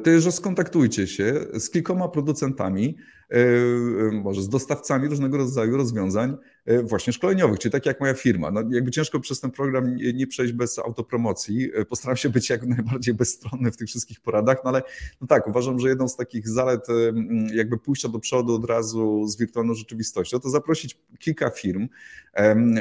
to 0.04 0.20
że 0.20 0.32
skontaktujcie 0.32 1.08
się 1.08 1.46
z 1.54 1.70
kilkoma 1.70 2.08
producentami, 2.08 2.98
e, 3.32 3.36
e, 3.36 4.12
może 4.12 4.42
z 4.42 4.50
dostawcami 4.50 5.08
różnego 5.08 5.38
rodzaju 5.38 5.78
rozwiązań 5.78 6.38
właśnie 6.84 7.14
szkoleniowych, 7.14 7.60
czyli 7.60 7.72
tak 7.72 7.86
jak 7.86 8.00
moja 8.00 8.14
firma. 8.14 8.52
No, 8.52 8.64
jakby 8.72 8.92
ciężko 8.92 9.20
przez 9.20 9.40
ten 9.40 9.52
program 9.52 9.96
nie 10.14 10.28
przejść 10.28 10.54
bez 10.54 10.80
autopromocji. 10.80 11.72
Postaram 11.90 12.18
się 12.18 12.30
być 12.30 12.50
jak 12.50 12.68
najbardziej 12.78 13.14
bezstronny 13.14 13.72
w 13.72 13.78
tych 13.78 13.88
wszystkich 13.88 14.20
poradach, 14.20 14.58
no 14.64 14.70
ale 14.70 14.82
no 15.22 15.28
tak, 15.28 15.48
uważam, 15.48 15.80
że 15.80 15.90
jedną 15.90 16.08
z 16.08 16.16
takich 16.16 16.48
zalet 16.48 16.88
jakby 17.54 17.78
pójścia 17.78 18.10
do 18.10 18.20
przodu 18.20 18.56
od 18.56 18.66
razu 18.66 19.28
z 19.28 19.38
wirtualną 19.38 19.74
rzeczywistością, 19.74 20.40
to 20.40 20.50
zaprosić 20.50 20.98
kilka 21.20 21.50
firm, 21.50 21.88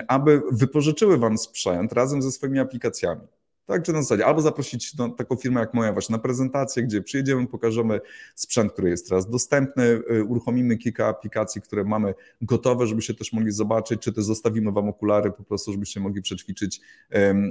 aby 0.08 0.42
wypożyczyły 0.52 1.18
Wam 1.18 1.38
sprzęt 1.38 1.92
razem 1.92 2.22
ze 2.22 2.32
swoimi 2.32 2.58
aplikacjami. 2.58 3.37
Tak, 3.68 3.82
czy 3.82 3.92
na 3.92 4.02
zasadzie. 4.02 4.26
Albo 4.26 4.40
zaprosić 4.40 4.96
no, 4.96 5.08
taką 5.08 5.36
firmę 5.36 5.60
jak 5.60 5.74
moja 5.74 5.92
właśnie 5.92 6.12
na 6.12 6.18
prezentację, 6.18 6.82
gdzie 6.82 7.02
przyjedziemy, 7.02 7.46
pokażemy 7.46 8.00
sprzęt, 8.34 8.72
który 8.72 8.90
jest 8.90 9.08
teraz 9.08 9.30
dostępny, 9.30 9.84
y, 10.10 10.24
uruchomimy 10.24 10.76
kilka 10.76 11.06
aplikacji, 11.06 11.60
które 11.62 11.84
mamy 11.84 12.14
gotowe, 12.42 12.86
żebyście 12.86 13.14
też 13.14 13.32
mogli 13.32 13.52
zobaczyć, 13.52 14.00
czy 14.00 14.12
też 14.12 14.24
zostawimy 14.24 14.72
Wam 14.72 14.88
okulary 14.88 15.30
po 15.30 15.44
prostu, 15.44 15.72
żebyście 15.72 16.00
mogli 16.00 16.22
przećwiczyć 16.22 16.80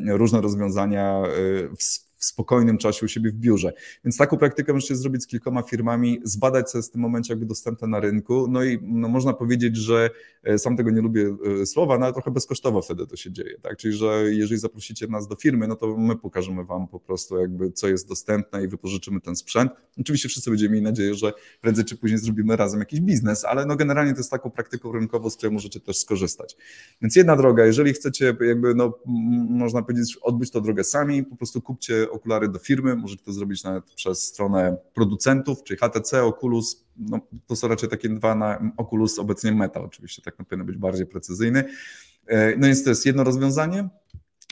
różne 0.07 0.41
rozwiązania 0.41 1.23
y, 1.25 1.69
w 1.77 2.06
w 2.17 2.25
spokojnym 2.25 2.77
czasie 2.77 3.05
u 3.05 3.09
siebie 3.09 3.31
w 3.31 3.33
biurze. 3.33 3.73
Więc 4.03 4.17
taką 4.17 4.37
praktykę 4.37 4.73
możecie 4.73 4.95
zrobić 4.95 5.23
z 5.23 5.27
kilkoma 5.27 5.61
firmami, 5.61 6.19
zbadać, 6.23 6.71
co 6.71 6.77
jest 6.77 6.89
w 6.89 6.91
tym 6.91 7.01
momencie 7.01 7.33
jakby 7.33 7.45
dostępne 7.45 7.87
na 7.87 7.99
rynku. 7.99 8.47
No 8.49 8.63
i 8.63 8.79
no, 8.81 9.07
można 9.07 9.33
powiedzieć, 9.33 9.77
że 9.77 10.09
e, 10.43 10.59
sam 10.59 10.77
tego 10.77 10.91
nie 10.91 11.01
lubię 11.01 11.35
e, 11.61 11.65
słowa, 11.65 11.97
no 11.97 12.05
ale 12.05 12.13
trochę 12.13 12.31
bezkosztowo 12.31 12.81
wtedy 12.81 13.07
to 13.07 13.15
się 13.15 13.31
dzieje. 13.31 13.59
Tak? 13.61 13.77
Czyli, 13.77 13.93
że 13.93 14.23
jeżeli 14.29 14.59
zaprosicie 14.59 15.07
nas 15.07 15.27
do 15.27 15.35
firmy, 15.35 15.67
no 15.67 15.75
to 15.75 15.97
my 15.97 16.15
pokażemy 16.15 16.65
Wam 16.65 16.87
po 16.87 16.99
prostu 16.99 17.37
jakby, 17.37 17.71
co 17.71 17.87
jest 17.87 18.07
dostępne 18.07 18.63
i 18.63 18.67
wypożyczymy 18.67 19.21
ten 19.21 19.35
sprzęt. 19.35 19.71
Oczywiście 19.99 20.29
wszyscy 20.29 20.49
będziemy 20.49 20.71
mieli 20.73 20.83
nadzieję, 20.83 21.15
że 21.15 21.33
prędzej 21.61 21.85
czy 21.85 21.97
później 21.97 22.19
zrobimy 22.19 22.55
razem 22.55 22.79
jakiś 22.79 23.01
biznes, 23.01 23.45
ale 23.45 23.65
no 23.65 23.75
generalnie 23.75 24.13
to 24.13 24.19
jest 24.19 24.31
taką 24.31 24.49
praktyką 24.49 24.91
rynkową, 24.91 25.29
z 25.29 25.37
której 25.37 25.53
możecie 25.53 25.79
też 25.79 25.97
skorzystać. 25.97 26.57
Więc 27.01 27.15
jedna 27.15 27.35
droga, 27.35 27.65
jeżeli 27.65 27.93
chcecie 27.93 28.35
jakby, 28.41 28.75
no, 28.75 28.99
można 29.49 29.81
powiedzieć, 29.81 30.17
odbyć 30.21 30.51
tę 30.51 30.61
drogę 30.61 30.83
sami, 30.83 31.23
po 31.23 31.35
prostu 31.35 31.61
kupcie 31.61 32.06
okulary 32.11 32.49
do 32.49 32.59
firmy, 32.59 32.95
możecie 32.95 33.23
to 33.23 33.33
zrobić 33.33 33.63
nawet 33.63 33.85
przez 33.93 34.23
stronę 34.23 34.77
producentów, 34.93 35.63
czyli 35.63 35.79
HTC, 35.79 36.23
Oculus, 36.23 36.85
no, 36.97 37.19
to 37.47 37.55
są 37.55 37.67
raczej 37.67 37.89
takie 37.89 38.09
dwa 38.09 38.35
na 38.35 38.71
Oculus, 38.77 39.19
obecnie 39.19 39.51
Meta 39.51 39.81
oczywiście, 39.81 40.21
tak 40.21 40.39
na 40.39 40.45
powinno 40.45 40.65
być 40.65 40.77
bardziej 40.77 41.05
precyzyjny. 41.05 41.63
E, 42.27 42.57
no 42.57 42.67
więc 42.67 42.83
to 42.83 42.89
jest 42.89 43.05
jedno 43.05 43.23
rozwiązanie, 43.23 43.89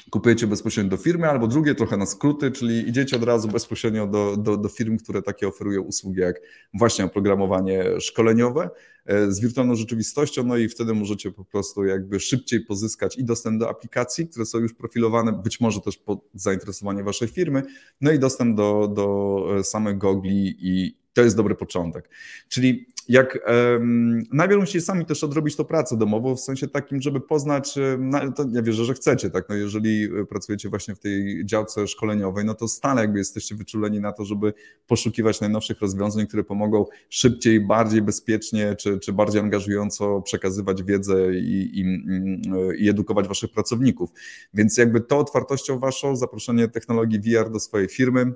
kupujecie 0.10 0.48
bezpośrednio 0.48 0.90
do 0.90 0.98
firmy, 0.98 1.30
albo 1.30 1.48
drugie 1.48 1.76
trochę 1.76 1.98
na 1.98 2.06
skróty, 2.06 2.52
czyli 2.52 2.90
idziecie 2.90 3.16
od 3.16 3.24
razu 3.24 3.48
bezpośrednio 3.48 4.08
do, 4.08 4.38
do, 4.38 4.58
do 4.58 4.70
firm, 4.70 4.98
które 4.98 5.22
takie 5.22 5.48
oferują 5.48 5.82
usługi 5.82 6.20
jak 6.20 6.42
właśnie 6.74 7.06
oprogramowanie 7.06 7.84
szkoleniowe 8.00 8.70
e, 9.06 9.32
z 9.32 9.40
wirtualną 9.40 9.76
rzeczywistością, 9.76 10.44
no 10.44 10.58
i 10.58 10.70
wtedy 10.70 10.94
możecie 10.94 11.32
po 11.32 11.46
prostu 11.46 11.86
jakby 11.86 12.20
szybciej 12.20 12.62
pozyskać 12.62 13.18
i 13.18 13.24
dostęp 13.24 13.60
do 13.60 13.70
aplikacji, 13.70 14.28
które 14.28 14.46
są 14.46 14.58
już 14.58 14.74
profilowane, 14.74 15.34
być 15.34 15.60
może 15.60 15.82
też 15.82 15.98
pod 15.98 16.20
zainteresowanie 16.34 17.04
waszej 17.04 17.28
firmy, 17.28 17.64
no 18.02 18.12
i 18.12 18.20
dostęp 18.20 18.58
do, 18.58 18.88
do 18.88 19.58
e, 19.60 19.64
samych 19.64 19.98
gogli 19.98 20.56
i 20.60 20.98
to 21.14 21.22
jest 21.22 21.36
dobry 21.36 21.56
początek. 21.56 22.10
Czyli 22.50 22.88
jak 23.10 23.40
um, 23.48 24.24
najpierw 24.32 24.60
musicie 24.60 24.82
sami 24.82 25.06
też 25.06 25.24
odrobić 25.24 25.56
tą 25.56 25.66
pracę 25.66 25.98
domową, 25.98 26.36
w 26.36 26.40
sensie 26.40 26.68
takim, 26.68 27.02
żeby 27.02 27.22
poznać, 27.22 27.76
no, 28.00 28.32
to 28.32 28.46
ja 28.52 28.62
wierzę, 28.62 28.86
że 28.86 28.94
chcecie, 28.94 29.30
tak, 29.30 29.50
no 29.50 29.56
jeżeli 29.56 30.04
e, 30.04 30.26
pracujecie 30.26 30.70
właśnie 30.70 30.96
w 30.96 31.00
tej 31.00 31.46
działce 31.46 31.88
szkoleniowej, 31.88 32.46
no 32.46 32.54
to 32.54 32.68
stale 32.68 33.02
jakby 33.02 33.20
jesteście 33.20 33.56
wyczuleni 33.56 34.00
na 34.00 34.12
to, 34.12 34.26
żeby 34.26 34.54
poszukiwać 34.88 35.42
najnowszych 35.42 35.82
rozwiązań, 35.82 36.28
które 36.28 36.44
pomogą 36.44 36.86
szybciej, 37.10 37.60
bardziej 37.60 38.02
bezpiecznie, 38.02 38.76
czy, 38.76 39.00
czy 39.00 39.14
bardziej 39.14 39.42
angażująco 39.42 40.22
przekazywać 40.22 40.84
wiedzę 40.84 41.36
i, 41.36 41.80
i, 41.80 41.82
mm, 41.82 42.42
i 42.78 42.90
edukować 42.90 43.28
waszych 43.28 43.52
pracowników. 43.52 44.10
Więc 44.54 44.78
jakby 44.78 45.02
to 45.02 45.20
otwartością 45.20 45.80
waszą, 45.80 46.16
zaproszenie 46.16 46.68
technologii 46.68 47.20
VR 47.20 47.52
do 47.52 47.60
swojej 47.60 47.88
firmy, 47.88 48.34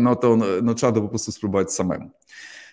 no 0.00 0.16
to 0.16 0.38
no, 0.62 0.74
trzeba 0.74 0.92
to 0.92 1.00
po 1.00 1.08
prostu 1.08 1.32
spróbować 1.32 1.72
samemu. 1.72 2.10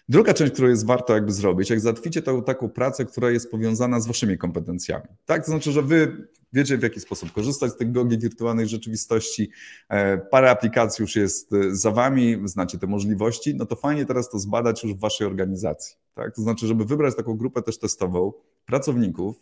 Druga 0.10 0.34
część, 0.34 0.54
którą 0.54 0.68
jest 0.68 0.86
warto 0.86 1.14
jakby 1.14 1.32
zrobić, 1.32 1.70
jak 1.70 1.80
załatwicie 1.80 2.22
tą 2.22 2.44
taką 2.44 2.70
pracę, 2.70 3.06
która 3.06 3.32
jest 3.32 3.52
powiązana 3.52 4.00
z 4.00 4.08
waszymi 4.08 4.38
kompetencjami. 4.38 5.06
Tak, 5.26 5.46
to 5.46 5.52
znaczy, 5.52 5.72
że 5.72 5.82
wy 5.82 6.28
wiecie 6.54 6.78
w 6.78 6.84
jaki 6.84 7.00
sposób 7.00 7.32
korzystać 7.32 7.72
z 7.72 7.78
tych 7.78 7.92
gogli 7.92 8.20
wirtualnej 8.20 8.68
rzeczywistości, 8.68 9.50
e, 9.90 10.18
parę 10.18 10.50
aplikacji 10.52 11.04
już 11.04 11.16
jest 11.16 11.54
e, 11.54 11.76
za 11.76 11.92
wami, 11.92 12.42
znacie 12.46 12.78
te 12.78 12.88
możliwości, 12.88 13.56
no 13.56 13.66
to 13.66 13.76
fajnie 13.76 14.06
teraz 14.06 14.30
to 14.30 14.40
zbadać 14.40 14.84
już 14.84 14.94
w 14.94 15.00
waszej 15.00 15.28
organizacji. 15.28 15.96
Tak? 16.16 16.36
To 16.36 16.42
znaczy, 16.42 16.68
żeby 16.68 16.86
wybrać 16.86 17.16
taką 17.16 17.38
grupę 17.38 17.62
też 17.62 17.80
testową 17.80 18.34
pracowników, 18.66 19.42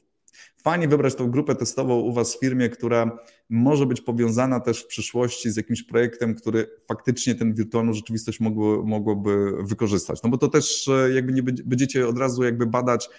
Fajnie 0.58 0.88
wybrać 0.88 1.16
tą 1.16 1.32
grupę 1.32 1.56
testową 1.56 2.00
u 2.00 2.14
Was 2.14 2.36
w 2.36 2.40
firmie, 2.40 2.70
która 2.70 3.20
może 3.50 3.86
być 3.86 4.02
powiązana 4.02 4.60
też 4.60 4.84
w 4.84 4.88
przyszłości 4.88 5.52
z 5.52 5.56
jakimś 5.58 5.84
projektem, 5.84 6.36
który 6.36 6.68
faktycznie 6.88 7.36
tę 7.36 7.54
wirtualną 7.54 7.94
rzeczywistość 7.94 8.40
mogło, 8.40 8.84
mogłoby 8.84 9.64
wykorzystać. 9.64 10.24
No 10.24 10.30
bo 10.30 10.38
to 10.38 10.48
też 10.48 10.88
e, 10.88 11.14
jakby 11.14 11.34
nie 11.34 11.44
będziecie 11.44 12.08
od 12.08 12.18
razu 12.18 12.44
jakby 12.44 12.66
badać 12.66 13.10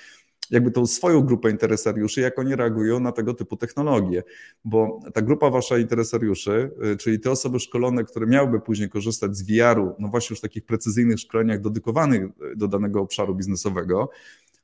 jakby 0.51 0.71
tą 0.71 0.87
swoją 0.87 1.21
grupę 1.21 1.51
interesariuszy, 1.51 2.21
jak 2.21 2.39
oni 2.39 2.57
reagują 2.57 3.01
na 3.01 3.13
tego 3.13 3.35
typu 3.35 3.57
technologie. 3.57 4.23
Bo 4.65 5.01
ta 5.15 5.23
grupa 5.23 5.51
wasza 5.51 5.79
interesariuszy, 5.79 6.71
e, 6.83 6.97
czyli 6.97 7.21
te 7.21 7.31
osoby 7.31 7.61
szkolone, 7.61 8.05
które 8.05 8.27
miałyby 8.27 8.61
później 8.61 8.89
korzystać 8.89 9.37
z 9.37 9.43
VR-u, 9.43 9.95
no 9.99 10.09
właśnie 10.09 10.35
już 10.35 10.41
takich 10.41 10.67
precyzyjnych 10.67 11.21
szkoleniach 11.21 11.61
dedykowanych 11.61 12.23
e, 12.23 12.57
do 12.57 12.69
danego 12.69 13.01
obszaru 13.01 13.35
biznesowego, 13.35 14.11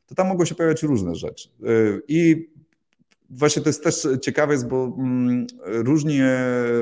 to 0.06 0.14
tam 0.14 0.28
mogą 0.28 0.44
się 0.44 0.54
pojawiać 0.54 0.82
różne 0.82 1.14
rzeczy. 1.14 1.48
I 2.08 2.48
Właśnie 3.30 3.62
to 3.62 3.68
jest 3.68 3.84
też 3.84 4.08
ciekawe, 4.22 4.58
bo 4.68 4.96
mm, 4.98 5.46
różni, 5.64 6.18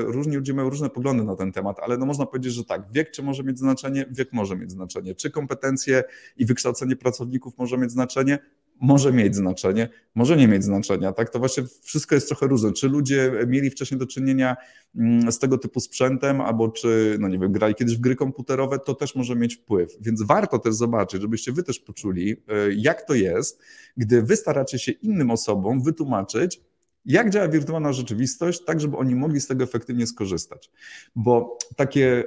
różni 0.01 0.35
ludzie 0.35 0.53
mają 0.53 0.69
różne 0.69 0.89
poglądy 0.89 1.23
na 1.23 1.35
ten 1.35 1.51
temat, 1.51 1.79
ale 1.79 1.97
no 1.97 2.05
można 2.05 2.25
powiedzieć, 2.25 2.53
że 2.53 2.65
tak, 2.65 2.81
wiek 2.91 3.11
czy 3.11 3.23
może 3.23 3.43
mieć 3.43 3.59
znaczenie? 3.59 4.05
Wiek 4.11 4.33
może 4.33 4.55
mieć 4.55 4.71
znaczenie. 4.71 5.15
Czy 5.15 5.31
kompetencje 5.31 6.03
i 6.37 6.45
wykształcenie 6.45 6.95
pracowników 6.95 7.57
może 7.57 7.77
mieć 7.77 7.91
znaczenie? 7.91 8.39
Może 8.81 9.13
mieć 9.13 9.35
znaczenie, 9.35 9.89
może 10.15 10.37
nie 10.37 10.47
mieć 10.47 10.63
znaczenia. 10.63 11.11
Tak, 11.11 11.29
to 11.29 11.39
właśnie 11.39 11.63
wszystko 11.81 12.15
jest 12.15 12.27
trochę 12.27 12.47
różne. 12.47 12.73
Czy 12.73 12.89
ludzie 12.89 13.31
mieli 13.47 13.69
wcześniej 13.69 13.99
do 13.99 14.07
czynienia 14.07 14.55
mm, 14.95 15.31
z 15.31 15.39
tego 15.39 15.57
typu 15.57 15.79
sprzętem, 15.79 16.41
albo 16.41 16.69
czy, 16.69 17.17
no 17.19 17.27
nie 17.27 17.39
wiem, 17.39 17.51
grali 17.51 17.75
kiedyś 17.75 17.97
w 17.97 18.01
gry 18.01 18.15
komputerowe, 18.15 18.79
to 18.79 18.95
też 18.95 19.15
może 19.15 19.35
mieć 19.35 19.55
wpływ. 19.55 19.97
Więc 20.01 20.21
warto 20.21 20.59
też 20.59 20.73
zobaczyć, 20.73 21.21
żebyście 21.21 21.51
wy 21.51 21.63
też 21.63 21.79
poczuli, 21.79 22.31
e, 22.31 22.35
jak 22.75 23.07
to 23.07 23.13
jest, 23.13 23.61
gdy 23.97 24.21
wy 24.21 24.35
staracie 24.35 24.79
się 24.79 24.91
innym 24.91 25.31
osobom 25.31 25.83
wytłumaczyć, 25.83 26.61
jak 27.05 27.29
działa 27.29 27.47
wirtualna 27.47 27.93
rzeczywistość, 27.93 28.65
tak 28.65 28.79
żeby 28.79 28.97
oni 28.97 29.15
mogli 29.15 29.41
z 29.41 29.47
tego 29.47 29.63
efektywnie 29.63 30.07
skorzystać. 30.07 30.71
Bo 31.15 31.57
takie 31.75 32.23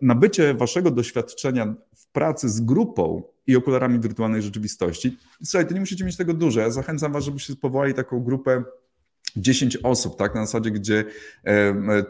nabycie 0.00 0.54
waszego 0.54 0.90
doświadczenia 0.90 1.74
w 1.96 2.06
pracy 2.06 2.48
z 2.48 2.60
grupą 2.60 3.22
i 3.46 3.56
okularami 3.56 4.00
wirtualnej 4.00 4.42
rzeczywistości. 4.42 5.16
Słuchaj, 5.44 5.66
to 5.66 5.74
nie 5.74 5.80
musicie 5.80 6.04
mieć 6.04 6.16
tego 6.16 6.34
dużo. 6.34 6.60
Ja 6.60 6.70
zachęcam 6.70 7.12
was, 7.12 7.24
żebyście 7.24 7.56
powołali 7.56 7.94
taką 7.94 8.20
grupę 8.20 8.64
10 9.36 9.76
osób, 9.76 10.16
tak, 10.16 10.34
na 10.34 10.46
zasadzie, 10.46 10.70
gdzie 10.70 11.04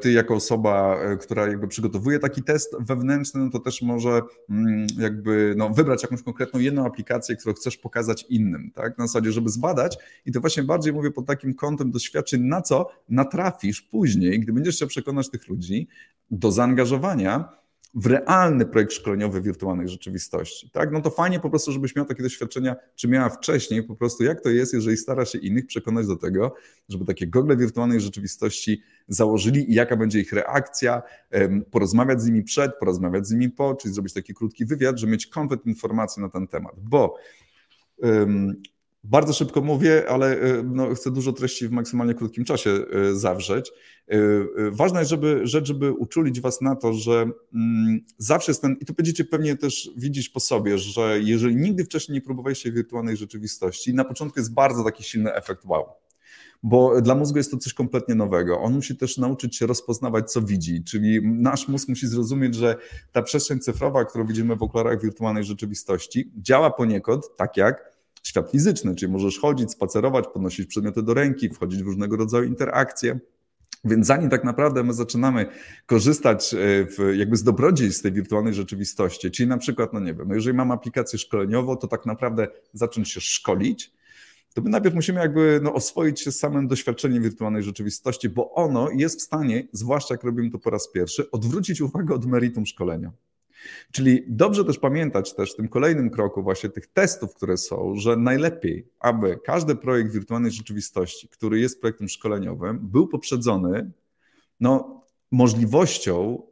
ty 0.00 0.12
jako 0.12 0.34
osoba, 0.34 0.98
e, 1.00 1.16
która 1.16 1.48
jakby 1.48 1.68
przygotowuje 1.68 2.18
taki 2.18 2.42
test 2.42 2.76
wewnętrzny, 2.80 3.40
no 3.40 3.50
to 3.50 3.58
też 3.58 3.82
może 3.82 4.22
mm, 4.50 4.86
jakby 4.98 5.54
no, 5.56 5.70
wybrać 5.70 6.02
jakąś 6.02 6.22
konkretną 6.22 6.60
jedną 6.60 6.86
aplikację, 6.86 7.36
którą 7.36 7.54
chcesz 7.54 7.76
pokazać 7.76 8.26
innym, 8.28 8.70
tak, 8.74 8.98
na 8.98 9.06
zasadzie, 9.06 9.32
żeby 9.32 9.50
zbadać 9.50 9.98
i 10.26 10.32
to 10.32 10.40
właśnie 10.40 10.62
bardziej 10.62 10.92
mówię 10.92 11.10
pod 11.10 11.26
takim 11.26 11.54
kątem 11.54 11.90
doświadczeń, 11.90 12.42
na 12.42 12.62
co 12.62 12.90
natrafisz 13.08 13.82
później, 13.82 14.40
gdy 14.40 14.52
będziesz 14.52 14.76
chciał 14.76 14.88
przekonać 14.88 15.30
tych 15.30 15.48
ludzi 15.48 15.88
do 16.30 16.52
zaangażowania 16.52 17.58
w 17.98 18.06
realny 18.06 18.66
projekt 18.66 18.92
szkoleniowy 18.92 19.40
wirtualnej 19.40 19.88
rzeczywistości. 19.88 20.70
Tak? 20.70 20.92
No 20.92 21.00
to 21.00 21.10
fajnie 21.10 21.40
po 21.40 21.50
prostu, 21.50 21.72
żebyś 21.72 21.96
miał 21.96 22.04
takie 22.04 22.22
doświadczenia, 22.22 22.76
czy 22.96 23.08
miała 23.08 23.28
wcześniej, 23.28 23.82
po 23.82 23.96
prostu 23.96 24.24
jak 24.24 24.40
to 24.40 24.48
jest, 24.48 24.74
jeżeli 24.74 24.96
stara 24.96 25.24
się 25.24 25.38
innych 25.38 25.66
przekonać 25.66 26.06
do 26.06 26.16
tego, 26.16 26.54
żeby 26.88 27.04
takie 27.04 27.26
gogle 27.26 27.56
wirtualnej 27.56 28.00
rzeczywistości 28.00 28.82
założyli 29.08 29.70
i 29.70 29.74
jaka 29.74 29.96
będzie 29.96 30.20
ich 30.20 30.32
reakcja, 30.32 31.02
porozmawiać 31.70 32.22
z 32.22 32.26
nimi 32.26 32.42
przed, 32.42 32.78
porozmawiać 32.78 33.26
z 33.26 33.30
nimi 33.30 33.50
po, 33.50 33.74
czyli 33.74 33.94
zrobić 33.94 34.12
taki 34.12 34.34
krótki 34.34 34.64
wywiad, 34.64 34.98
żeby 34.98 35.12
mieć 35.12 35.26
komplet 35.26 35.66
informacji 35.66 36.22
na 36.22 36.28
ten 36.28 36.46
temat, 36.46 36.74
bo 36.82 37.14
bardzo 39.04 39.32
szybko 39.32 39.60
mówię, 39.60 40.04
ale 40.08 40.40
e, 40.40 40.62
no, 40.62 40.94
chcę 40.94 41.10
dużo 41.10 41.32
treści 41.32 41.68
w 41.68 41.70
maksymalnie 41.70 42.14
krótkim 42.14 42.44
czasie 42.44 42.70
e, 42.70 43.14
zawrzeć. 43.14 43.72
E, 44.08 44.18
ważna 44.70 44.98
jest 44.98 45.10
żeby, 45.10 45.40
rzecz, 45.46 45.66
żeby 45.66 45.92
uczulić 45.92 46.40
Was 46.40 46.60
na 46.60 46.76
to, 46.76 46.92
że 46.92 47.30
mm, 47.54 48.00
zawsze 48.18 48.50
jest 48.50 48.62
ten, 48.62 48.76
i 48.80 48.84
to 48.84 48.92
będziecie 48.92 49.24
pewnie 49.24 49.56
też 49.56 49.90
widzieć 49.96 50.28
po 50.28 50.40
sobie, 50.40 50.78
że 50.78 51.20
jeżeli 51.22 51.56
nigdy 51.56 51.84
wcześniej 51.84 52.14
nie 52.14 52.22
próbowaliście 52.22 52.72
wirtualnej 52.72 53.16
rzeczywistości, 53.16 53.94
na 53.94 54.04
początku 54.04 54.40
jest 54.40 54.54
bardzo 54.54 54.84
taki 54.84 55.04
silny 55.04 55.34
efekt 55.34 55.64
wow 55.64 55.84
bo 56.62 57.02
dla 57.02 57.14
mózgu 57.14 57.38
jest 57.38 57.50
to 57.50 57.56
coś 57.56 57.74
kompletnie 57.74 58.14
nowego. 58.14 58.60
On 58.60 58.74
musi 58.74 58.96
też 58.96 59.18
nauczyć 59.18 59.56
się 59.56 59.66
rozpoznawać, 59.66 60.32
co 60.32 60.42
widzi, 60.42 60.84
czyli 60.84 61.20
nasz 61.22 61.68
mózg 61.68 61.88
musi 61.88 62.06
zrozumieć, 62.06 62.54
że 62.54 62.76
ta 63.12 63.22
przestrzeń 63.22 63.60
cyfrowa, 63.60 64.04
którą 64.04 64.26
widzimy 64.26 64.56
w 64.56 64.62
okularach 64.62 65.02
wirtualnej 65.02 65.44
rzeczywistości, 65.44 66.32
działa 66.36 66.70
poniekąd 66.70 67.24
tak 67.36 67.56
jak 67.56 67.97
świat 68.38 68.50
fizyczny, 68.50 68.94
czyli 68.94 69.12
możesz 69.12 69.38
chodzić, 69.38 69.70
spacerować, 69.70 70.24
podnosić 70.32 70.66
przedmioty 70.66 71.02
do 71.02 71.14
ręki, 71.14 71.50
wchodzić 71.50 71.82
w 71.82 71.86
różnego 71.86 72.16
rodzaju 72.16 72.44
interakcje. 72.44 73.20
Więc 73.84 74.06
zanim 74.06 74.30
tak 74.30 74.44
naprawdę 74.44 74.84
my 74.84 74.92
zaczynamy 74.92 75.46
korzystać 75.86 76.54
e, 76.54 76.56
w, 76.86 77.16
jakby 77.16 77.36
z 77.36 77.42
dobrodziejstw 77.42 78.02
tej 78.02 78.12
wirtualnej 78.12 78.54
rzeczywistości, 78.54 79.30
czyli 79.30 79.48
na 79.48 79.58
przykład, 79.58 79.92
no 79.92 80.00
nie 80.00 80.14
wiem, 80.14 80.28
no 80.28 80.34
jeżeli 80.34 80.56
mam 80.56 80.70
aplikację 80.70 81.18
szkoleniową, 81.18 81.76
to 81.76 81.88
tak 81.88 82.06
naprawdę 82.06 82.48
zacząć 82.72 83.10
się 83.10 83.20
szkolić, 83.20 83.92
to 84.54 84.62
my 84.62 84.70
najpierw 84.70 84.94
musimy 84.94 85.20
jakby 85.20 85.60
no, 85.62 85.74
oswoić 85.74 86.20
się 86.20 86.32
z 86.32 86.38
samym 86.38 86.68
doświadczeniem 86.68 87.22
wirtualnej 87.22 87.62
rzeczywistości, 87.62 88.28
bo 88.28 88.54
ono 88.54 88.90
jest 88.90 89.20
w 89.20 89.22
stanie, 89.22 89.68
zwłaszcza 89.72 90.14
jak 90.14 90.24
robimy 90.24 90.50
to 90.50 90.58
po 90.58 90.70
raz 90.70 90.90
pierwszy, 90.92 91.30
odwrócić 91.30 91.80
uwagę 91.80 92.14
od 92.14 92.26
meritum 92.26 92.66
szkolenia. 92.66 93.12
Czyli 93.92 94.24
dobrze 94.28 94.64
też 94.64 94.78
pamiętać 94.78 95.34
też 95.34 95.52
w 95.52 95.56
tym 95.56 95.68
kolejnym 95.68 96.10
kroku 96.10 96.42
właśnie 96.42 96.70
tych 96.70 96.86
testów, 96.86 97.34
które 97.34 97.56
są, 97.56 97.94
że 97.96 98.16
najlepiej, 98.16 98.88
aby 99.00 99.38
każdy 99.44 99.76
projekt 99.76 100.12
wirtualnej 100.12 100.50
rzeczywistości, 100.50 101.28
który 101.28 101.60
jest 101.60 101.80
projektem 101.80 102.08
szkoleniowym, 102.08 102.78
był 102.82 103.08
poprzedzony 103.08 103.90
no, 104.60 105.02
możliwością 105.30 106.42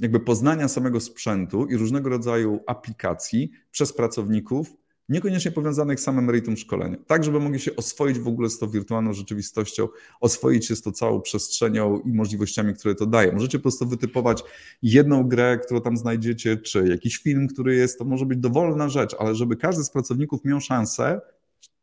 jakby 0.00 0.20
poznania 0.20 0.68
samego 0.68 1.00
sprzętu 1.00 1.66
i 1.66 1.76
różnego 1.76 2.10
rodzaju 2.10 2.60
aplikacji 2.66 3.50
przez 3.70 3.92
pracowników, 3.92 4.76
niekoniecznie 5.12 5.50
powiązanych 5.50 6.00
z 6.00 6.02
samym 6.02 6.24
meritum 6.24 6.56
szkolenia, 6.56 6.96
tak 7.06 7.24
żeby 7.24 7.40
mogli 7.40 7.60
się 7.60 7.76
oswoić 7.76 8.18
w 8.18 8.28
ogóle 8.28 8.50
z 8.50 8.58
tą 8.58 8.68
wirtualną 8.68 9.12
rzeczywistością, 9.12 9.88
oswoić 10.20 10.66
się 10.66 10.76
z 10.76 10.82
tą 10.82 10.92
całą 10.92 11.20
przestrzenią 11.20 12.00
i 12.00 12.12
możliwościami, 12.12 12.74
które 12.74 12.94
to 12.94 13.06
daje. 13.06 13.32
Możecie 13.32 13.58
po 13.58 13.62
prostu 13.62 13.86
wytypować 13.86 14.44
jedną 14.82 15.24
grę, 15.24 15.58
którą 15.64 15.80
tam 15.80 15.96
znajdziecie, 15.96 16.56
czy 16.56 16.88
jakiś 16.88 17.16
film, 17.16 17.48
który 17.48 17.76
jest, 17.76 17.98
to 17.98 18.04
może 18.04 18.26
być 18.26 18.38
dowolna 18.38 18.88
rzecz, 18.88 19.16
ale 19.18 19.34
żeby 19.34 19.56
każdy 19.56 19.84
z 19.84 19.90
pracowników 19.90 20.44
miał 20.44 20.60
szansę, 20.60 21.20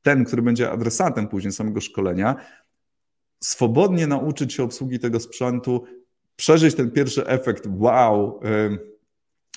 ten, 0.01 0.25
który 0.25 0.41
będzie 0.41 0.71
adresatem 0.71 1.27
później 1.27 1.51
samego 1.51 1.81
szkolenia, 1.81 2.35
swobodnie 3.39 4.07
nauczyć 4.07 4.53
się 4.53 4.63
obsługi 4.63 4.99
tego 4.99 5.19
sprzętu, 5.19 5.83
przeżyć 6.35 6.75
ten 6.75 6.91
pierwszy 6.91 7.27
efekt 7.27 7.67
wow, 7.71 8.39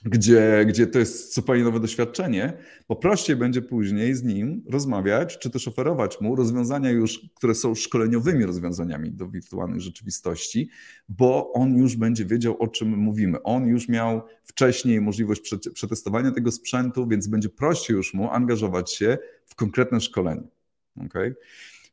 gdzie, 0.04 0.64
gdzie 0.68 0.86
to 0.86 0.98
jest 0.98 1.34
zupełnie 1.34 1.64
nowe 1.64 1.80
doświadczenie, 1.80 2.52
bo 2.88 2.96
prościej 2.96 3.36
będzie 3.36 3.62
później 3.62 4.14
z 4.14 4.22
nim 4.22 4.64
rozmawiać, 4.70 5.38
czy 5.38 5.50
też 5.50 5.68
oferować 5.68 6.20
mu 6.20 6.36
rozwiązania 6.36 6.90
już, 6.90 7.20
które 7.34 7.54
są 7.54 7.74
szkoleniowymi 7.74 8.46
rozwiązaniami 8.46 9.12
do 9.12 9.28
wirtualnej 9.28 9.80
rzeczywistości, 9.80 10.70
bo 11.08 11.52
on 11.52 11.76
już 11.76 11.96
będzie 11.96 12.24
wiedział, 12.24 12.56
o 12.58 12.68
czym 12.68 12.88
mówimy. 12.88 13.42
On 13.42 13.66
już 13.66 13.88
miał 13.88 14.22
wcześniej 14.44 15.00
możliwość 15.00 15.54
przetestowania 15.74 16.30
tego 16.30 16.52
sprzętu, 16.52 17.06
więc 17.08 17.26
będzie 17.26 17.48
prościej 17.48 17.96
już 17.96 18.14
mu 18.14 18.30
angażować 18.30 18.92
się 18.92 19.18
w 19.46 19.54
konkretne 19.54 20.00
szkolenie. 20.00 20.42
Okay? 21.06 21.34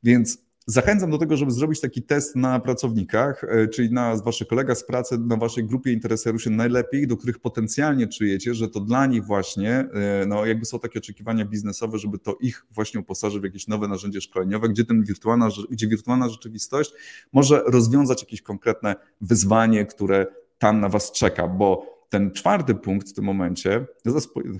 Więc 0.03 0.48
Zachęcam 0.65 1.11
do 1.11 1.17
tego, 1.17 1.37
żeby 1.37 1.51
zrobić 1.51 1.81
taki 1.81 2.01
test 2.01 2.35
na 2.35 2.59
pracownikach, 2.59 3.43
e, 3.43 3.67
czyli 3.67 3.93
na 3.93 4.15
waszych 4.15 4.47
kolegach 4.47 4.77
z 4.77 4.83
pracy, 4.83 5.17
na 5.17 5.35
waszej 5.37 5.63
grupie 5.63 5.93
interesariuszy 5.93 6.49
najlepiej, 6.49 7.07
do 7.07 7.17
których 7.17 7.39
potencjalnie 7.39 8.07
czujecie, 8.07 8.53
że 8.53 8.69
to 8.69 8.79
dla 8.79 9.05
nich 9.05 9.25
właśnie, 9.25 9.71
e, 9.71 10.25
no 10.27 10.45
jakby 10.45 10.65
są 10.65 10.79
takie 10.79 10.99
oczekiwania 10.99 11.45
biznesowe, 11.45 11.97
żeby 11.97 12.19
to 12.19 12.37
ich 12.41 12.65
właśnie 12.71 12.99
uposażyć 12.99 13.41
w 13.41 13.43
jakieś 13.43 13.67
nowe 13.67 13.87
narzędzie 13.87 14.21
szkoleniowe, 14.21 14.69
gdzie, 14.69 14.85
ten 14.85 15.03
wirtualna, 15.03 15.49
gdzie 15.69 15.87
wirtualna 15.87 16.29
rzeczywistość 16.29 16.91
może 17.33 17.63
rozwiązać 17.67 18.21
jakieś 18.21 18.41
konkretne 18.41 18.95
wyzwanie, 19.21 19.85
które 19.85 20.27
tam 20.59 20.79
na 20.79 20.89
was 20.89 21.11
czeka, 21.11 21.47
bo 21.47 21.98
ten 22.09 22.31
czwarty 22.31 22.75
punkt 22.75 23.09
w 23.09 23.13
tym 23.13 23.25
momencie, 23.25 23.85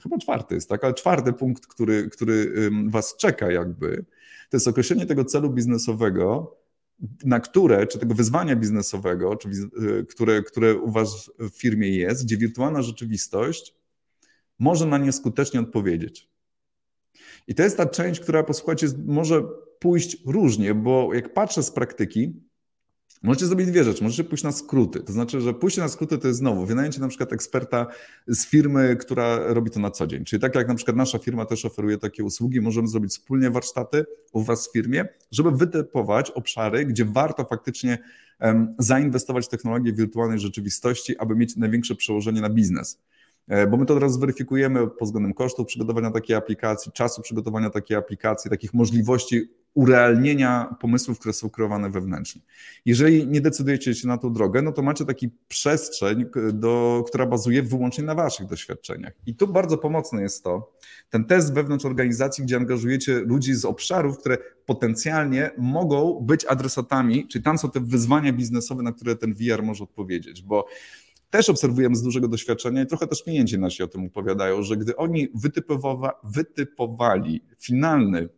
chyba 0.04 0.18
czwarty 0.18 0.56
jest, 0.56 0.70
tak, 0.70 0.84
ale 0.84 0.94
czwarty 0.94 1.34
punkt, 1.34 1.68
który, 1.68 2.10
który 2.10 2.54
was 2.88 3.18
czeka 3.18 3.52
jakby, 3.52 4.06
to 4.50 4.58
jest 4.58 4.68
określenie 4.68 5.06
tego 5.06 5.26
celu 5.26 5.50
biznesowego, 5.50 6.58
na 7.24 7.40
które, 7.40 7.88
czy 7.88 8.00
tego 8.00 8.16
wyzwania 8.16 8.56
biznesowego, 8.56 9.36
czy, 9.36 9.50
y, 9.50 10.06
które, 10.06 10.44
które 10.44 10.76
u 10.76 10.92
Was 10.92 11.32
w 11.40 11.50
firmie 11.50 11.90
jest, 11.90 12.26
gdzie 12.26 12.38
wirtualna 12.38 12.82
rzeczywistość 12.82 13.76
może 14.60 14.86
na 14.86 14.98
nie 14.98 15.12
skutecznie 15.12 15.60
odpowiedzieć. 15.60 16.30
I 17.48 17.56
to 17.56 17.64
jest 17.64 17.78
ta 17.78 17.86
część, 17.86 18.20
która, 18.20 18.44
posłuchajcie, 18.44 18.88
może 19.06 19.44
pójść 19.80 20.18
różnie, 20.26 20.74
bo 20.76 21.14
jak 21.14 21.34
patrzę 21.34 21.64
z 21.64 21.72
praktyki, 21.72 22.49
Możecie 23.24 23.46
zrobić 23.46 23.68
dwie 23.68 23.84
rzeczy. 23.84 24.04
Możecie 24.04 24.24
pójść 24.24 24.44
na 24.44 24.52
skróty. 24.52 25.00
To 25.00 25.14
znaczy, 25.14 25.42
że 25.42 25.54
pójście 25.54 25.82
na 25.82 25.90
skróty 25.90 26.18
to 26.18 26.28
jest 26.28 26.40
znowu 26.40 26.66
wynajęcie 26.66 27.02
na 27.02 27.08
przykład 27.08 27.34
eksperta 27.34 27.88
z 28.28 28.46
firmy, 28.46 28.96
która 28.96 29.54
robi 29.54 29.72
to 29.72 29.80
na 29.80 29.92
co 29.92 30.08
dzień. 30.08 30.26
Czyli 30.26 30.42
tak 30.42 30.56
jak 30.56 30.68
na 30.68 30.76
przykład 30.76 30.98
nasza 30.98 31.18
firma 31.18 31.46
też 31.46 31.66
oferuje 31.66 31.98
takie 31.98 32.24
usługi, 32.24 32.62
możemy 32.62 32.88
zrobić 32.88 33.12
wspólnie 33.12 33.52
warsztaty 33.52 34.06
u 34.34 34.44
Was 34.44 34.68
w 34.68 34.72
firmie, 34.72 35.06
żeby 35.32 35.52
wytypować 35.52 36.32
obszary, 36.32 36.86
gdzie 36.86 37.06
warto 37.06 37.46
faktycznie 37.46 37.98
zainwestować 38.80 39.46
w 39.46 39.50
technologię 39.50 39.94
wirtualnej 39.94 40.40
rzeczywistości, 40.40 41.18
aby 41.18 41.36
mieć 41.36 41.56
największe 41.56 41.96
przełożenie 41.96 42.42
na 42.42 42.50
biznes. 42.50 43.00
E, 43.48 43.68
bo 43.68 43.78
my 43.78 43.86
to 43.86 43.94
teraz 43.94 44.14
zweryfikujemy 44.14 44.88
pod 44.88 45.08
względem 45.08 45.34
kosztów 45.34 45.68
przygotowania 45.68 46.12
takiej 46.12 46.36
aplikacji, 46.36 46.92
czasu 46.92 47.22
przygotowania 47.22 47.70
takiej 47.70 47.98
aplikacji, 47.98 48.50
takich 48.50 48.74
możliwości 48.74 49.50
urealnienia 49.74 50.76
pomysłów, 50.80 51.20
które 51.20 51.34
są 51.34 51.50
kreowane 51.50 51.90
wewnętrznie. 51.90 52.42
Jeżeli 52.86 53.28
nie 53.28 53.42
decydujecie 53.42 53.96
się 53.96 54.08
na 54.08 54.18
tą 54.18 54.34
drogę, 54.34 54.62
no 54.62 54.72
to 54.72 54.82
macie 54.82 55.06
taki 55.06 55.30
przestrzeń, 55.48 56.26
do, 56.54 57.04
która 57.08 57.26
bazuje 57.26 57.64
wyłącznie 57.64 58.04
na 58.04 58.16
waszych 58.16 58.46
doświadczeniach. 58.48 59.14
I 59.26 59.36
tu 59.36 59.48
bardzo 59.48 59.78
pomocne 59.78 60.22
jest 60.22 60.44
to, 60.44 60.74
ten 61.10 61.26
test 61.26 61.54
wewnątrz 61.54 61.86
organizacji, 61.86 62.44
gdzie 62.44 62.56
angażujecie 62.56 63.20
ludzi 63.20 63.54
z 63.54 63.66
obszarów, 63.66 64.18
które 64.18 64.38
potencjalnie 64.66 65.52
mogą 65.58 66.20
być 66.22 66.46
adresatami, 66.46 67.28
czyli 67.28 67.44
tam 67.44 67.58
są 67.58 67.72
te 67.72 67.80
wyzwania 67.80 68.34
biznesowe, 68.34 68.84
na 68.84 68.92
które 68.92 69.16
ten 69.16 69.34
VR 69.34 69.64
może 69.64 69.84
odpowiedzieć, 69.84 70.42
bo 70.42 70.66
też 71.30 71.50
obserwujemy 71.50 71.96
z 71.96 72.02
dużego 72.02 72.28
doświadczenia 72.28 72.84
i 72.84 72.88
trochę 72.88 73.08
też 73.08 73.24
klienci 73.24 73.60
nasi 73.60 73.84
o 73.84 73.88
tym 73.88 74.06
opowiadają, 74.06 74.64
że 74.64 74.78
gdy 74.78 74.96
oni 74.96 75.28
wytypowa 75.36 76.20
wytypowali 76.24 77.42
finalny 77.60 78.30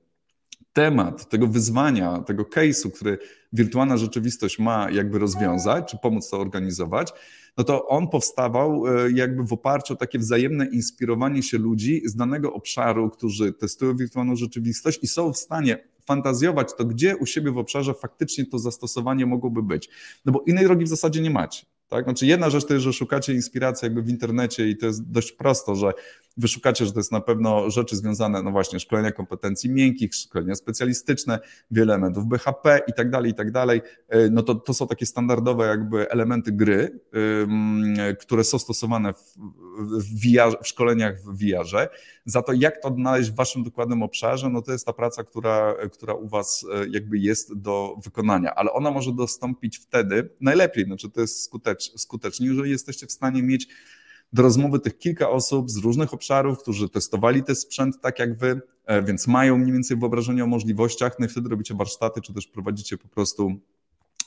temat 0.73 1.29
tego 1.29 1.47
wyzwania, 1.47 2.19
tego 2.19 2.43
case'u, 2.43 2.91
który 2.91 3.17
wirtualna 3.53 3.97
rzeczywistość 3.97 4.59
ma 4.59 4.91
jakby 4.91 5.19
rozwiązać, 5.19 5.91
czy 5.91 5.97
pomóc 5.97 6.29
to 6.29 6.39
organizować, 6.39 7.13
no 7.57 7.63
to 7.63 7.87
on 7.87 8.07
powstawał 8.07 8.87
e, 8.87 9.11
jakby 9.11 9.43
w 9.43 9.53
oparciu 9.53 9.93
o 9.93 9.97
takie 9.97 10.19
wzajemne 10.19 10.65
inspirowanie 10.65 11.43
się 11.43 11.57
ludzi 11.57 12.01
z 12.05 12.15
danego 12.15 12.53
obszaru, 12.53 13.09
którzy 13.09 13.53
testują 13.53 13.95
wirtualną 13.95 14.35
rzeczywistość 14.35 14.99
i 15.03 15.07
są 15.07 15.33
w 15.33 15.37
stanie 15.37 15.83
fantazjować 16.05 16.73
to, 16.77 16.85
gdzie 16.85 17.17
u 17.17 17.25
siebie 17.25 17.51
w 17.51 17.57
obszarze 17.57 17.93
faktycznie 17.93 18.45
to 18.45 18.59
zastosowanie 18.59 19.25
mogłoby 19.25 19.63
być. 19.63 19.89
No 20.25 20.31
bo 20.31 20.43
innej 20.47 20.65
drogi 20.65 20.85
w 20.85 20.89
zasadzie 20.89 21.21
nie 21.21 21.29
macie. 21.29 21.65
Tak? 21.91 22.03
Znaczy 22.03 22.25
jedna 22.25 22.49
rzecz 22.49 22.65
to 22.65 22.73
jest, 22.73 22.83
że 22.83 22.93
szukacie 22.93 23.33
inspiracji 23.33 23.85
jakby 23.85 24.01
w 24.01 24.09
internecie 24.09 24.69
i 24.69 24.77
to 24.77 24.85
jest 24.85 25.11
dość 25.11 25.31
prosto, 25.31 25.75
że 25.75 25.93
wyszukacie, 26.37 26.85
że 26.85 26.91
to 26.91 26.99
jest 26.99 27.11
na 27.11 27.21
pewno 27.21 27.69
rzeczy 27.69 27.95
związane, 27.95 28.43
no 28.43 28.51
właśnie, 28.51 28.79
szkolenia 28.79 29.11
kompetencji 29.11 29.69
miękkich, 29.69 30.15
szkolenia 30.15 30.55
specjalistyczne, 30.55 31.39
wiele 31.71 31.93
elementów 31.93 32.25
BHP 32.25 32.79
i 32.87 32.93
tak 32.93 33.09
dalej, 33.09 33.31
i 33.31 33.33
tak 33.33 33.51
dalej. 33.51 33.81
E, 34.09 34.29
no 34.29 34.43
to, 34.43 34.55
to 34.55 34.73
są 34.73 34.87
takie 34.87 35.05
standardowe 35.05 35.67
jakby 35.67 36.09
elementy 36.09 36.51
gry, 36.51 36.99
które 38.19 38.43
są 38.43 38.59
stosowane 38.59 39.13
w, 39.13 39.35
w, 39.79 40.21
VR, 40.21 40.63
w 40.63 40.67
szkoleniach 40.67 41.21
w 41.21 41.37
VR-ze. 41.37 41.89
Za 42.25 42.41
to 42.41 42.53
jak 42.53 42.81
to 42.81 42.87
odnaleźć 42.87 43.31
w 43.31 43.35
waszym 43.35 43.63
dokładnym 43.63 44.03
obszarze, 44.03 44.49
no 44.49 44.61
to 44.61 44.71
jest 44.71 44.85
ta 44.85 44.93
praca, 44.93 45.23
która, 45.23 45.75
która 45.93 46.13
u 46.13 46.27
was 46.27 46.65
e, 46.73 46.87
jakby 46.87 47.17
jest 47.17 47.57
do 47.57 47.95
wykonania, 48.03 48.55
ale 48.55 48.71
ona 48.73 48.91
może 48.91 49.13
dostąpić 49.13 49.77
wtedy, 49.77 50.29
najlepiej, 50.41 50.85
znaczy 50.85 51.09
to 51.09 51.21
jest 51.21 51.43
skutecz, 51.83 52.01
skutecznie, 52.01 52.47
jeżeli 52.47 52.71
jesteście 52.71 53.07
w 53.07 53.11
stanie 53.11 53.43
mieć 53.43 53.67
do 54.33 54.41
rozmowy 54.41 54.79
tych 54.79 54.97
kilka 54.97 55.29
osób 55.29 55.69
z 55.69 55.77
różnych 55.77 56.13
obszarów, 56.13 56.59
którzy 56.59 56.89
testowali 56.89 57.43
ten 57.43 57.55
sprzęt 57.55 58.01
tak 58.01 58.19
jak 58.19 58.37
wy, 58.37 58.61
e, 58.85 59.03
więc 59.03 59.27
mają 59.27 59.57
mniej 59.57 59.73
więcej 59.73 59.97
wyobrażenie 59.97 60.43
o 60.43 60.47
możliwościach, 60.47 61.19
no 61.19 61.25
i 61.25 61.29
wtedy 61.29 61.49
robicie 61.49 61.75
warsztaty, 61.75 62.21
czy 62.21 62.33
też 62.33 62.47
prowadzicie 62.47 62.97
po 62.97 63.07
prostu 63.07 63.53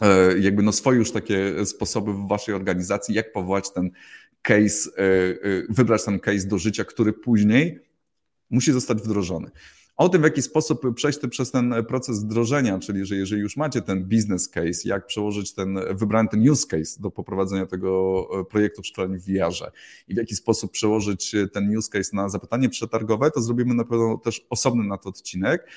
e, 0.00 0.38
jakby 0.38 0.62
no 0.62 0.72
swoje 0.72 0.98
już 0.98 1.12
takie 1.12 1.66
sposoby 1.66 2.12
w 2.12 2.28
waszej 2.28 2.54
organizacji, 2.54 3.14
jak 3.14 3.32
powołać 3.32 3.72
ten 3.72 3.90
case, 4.42 4.90
e, 4.96 5.04
wybrać 5.68 6.04
ten 6.04 6.20
case 6.20 6.48
do 6.48 6.58
życia, 6.58 6.84
który 6.84 7.12
później 7.12 7.80
musi 8.50 8.72
zostać 8.72 8.98
wdrożony. 8.98 9.50
O 9.96 10.08
tym, 10.08 10.20
w 10.20 10.24
jaki 10.24 10.42
sposób 10.42 10.94
przejść 10.94 11.18
przez 11.30 11.50
ten 11.50 11.74
proces 11.88 12.24
wdrożenia, 12.24 12.78
czyli 12.78 13.06
że 13.06 13.16
jeżeli 13.16 13.42
już 13.42 13.56
macie 13.56 13.82
ten 13.82 14.04
business 14.04 14.48
case, 14.48 14.80
jak 14.84 15.06
przełożyć 15.06 15.54
ten, 15.54 15.78
wybrany 15.90 16.28
ten 16.28 16.50
use 16.50 16.66
case 16.66 17.00
do 17.00 17.10
poprowadzenia 17.10 17.66
tego 17.66 18.26
e, 18.40 18.44
projektu 18.44 18.82
w 18.82 18.86
szkoleniu 18.86 19.20
w 19.20 19.24
VR-ze 19.24 19.70
i 20.08 20.14
w 20.14 20.16
jaki 20.16 20.36
sposób 20.36 20.72
przełożyć 20.72 21.34
ten 21.52 21.76
use 21.76 21.90
case 21.90 22.16
na 22.16 22.28
zapytanie 22.28 22.68
przetargowe, 22.68 23.30
to 23.30 23.40
zrobimy 23.40 23.74
na 23.74 23.84
pewno 23.84 24.18
też 24.18 24.46
osobny 24.50 24.84
na 24.84 24.98
to 24.98 25.08
odcinek. 25.08 25.68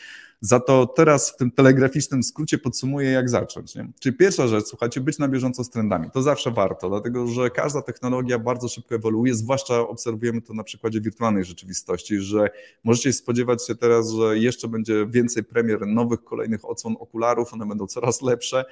Za 0.41 0.59
to 0.59 0.85
teraz 0.85 1.31
w 1.31 1.37
tym 1.37 1.51
telegraficznym 1.51 2.23
skrócie 2.23 2.57
podsumuję, 2.57 3.11
jak 3.11 3.29
zacząć. 3.29 3.75
Nie? 3.75 3.91
Czyli 3.99 4.17
pierwsza 4.17 4.47
rzecz, 4.47 4.65
słuchajcie, 4.65 5.01
być 5.01 5.19
na 5.19 5.27
bieżąco 5.27 5.63
z 5.63 5.69
trendami. 5.69 6.11
To 6.11 6.21
zawsze 6.21 6.51
warto, 6.51 6.89
dlatego 6.89 7.27
że 7.27 7.49
każda 7.49 7.81
technologia 7.81 8.39
bardzo 8.39 8.67
szybko 8.67 8.95
ewoluuje, 8.95 9.35
zwłaszcza 9.35 9.79
obserwujemy 9.79 10.41
to 10.41 10.53
na 10.53 10.63
przykładzie 10.63 11.01
wirtualnej 11.01 11.45
rzeczywistości, 11.45 12.19
że 12.19 12.49
możecie 12.83 13.13
spodziewać 13.13 13.67
się 13.67 13.75
teraz, 13.75 14.11
że 14.11 14.37
jeszcze 14.37 14.67
będzie 14.67 15.07
więcej 15.09 15.43
premier 15.43 15.87
nowych, 15.87 16.23
kolejnych 16.23 16.69
odsłon 16.69 16.95
okularów, 16.99 17.53
one 17.53 17.65
będą 17.65 17.87
coraz 17.87 18.21
lepsze, 18.21 18.65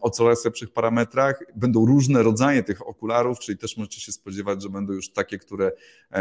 o 0.00 0.10
coraz 0.10 0.44
lepszych 0.44 0.70
parametrach, 0.70 1.42
będą 1.56 1.86
różne 1.86 2.22
rodzaje 2.22 2.62
tych 2.62 2.88
okularów, 2.88 3.38
czyli 3.38 3.58
też 3.58 3.76
możecie 3.76 4.00
się 4.00 4.12
spodziewać, 4.12 4.62
że 4.62 4.68
będą 4.68 4.92
już 4.92 5.12
takie, 5.12 5.38
które, 5.38 5.72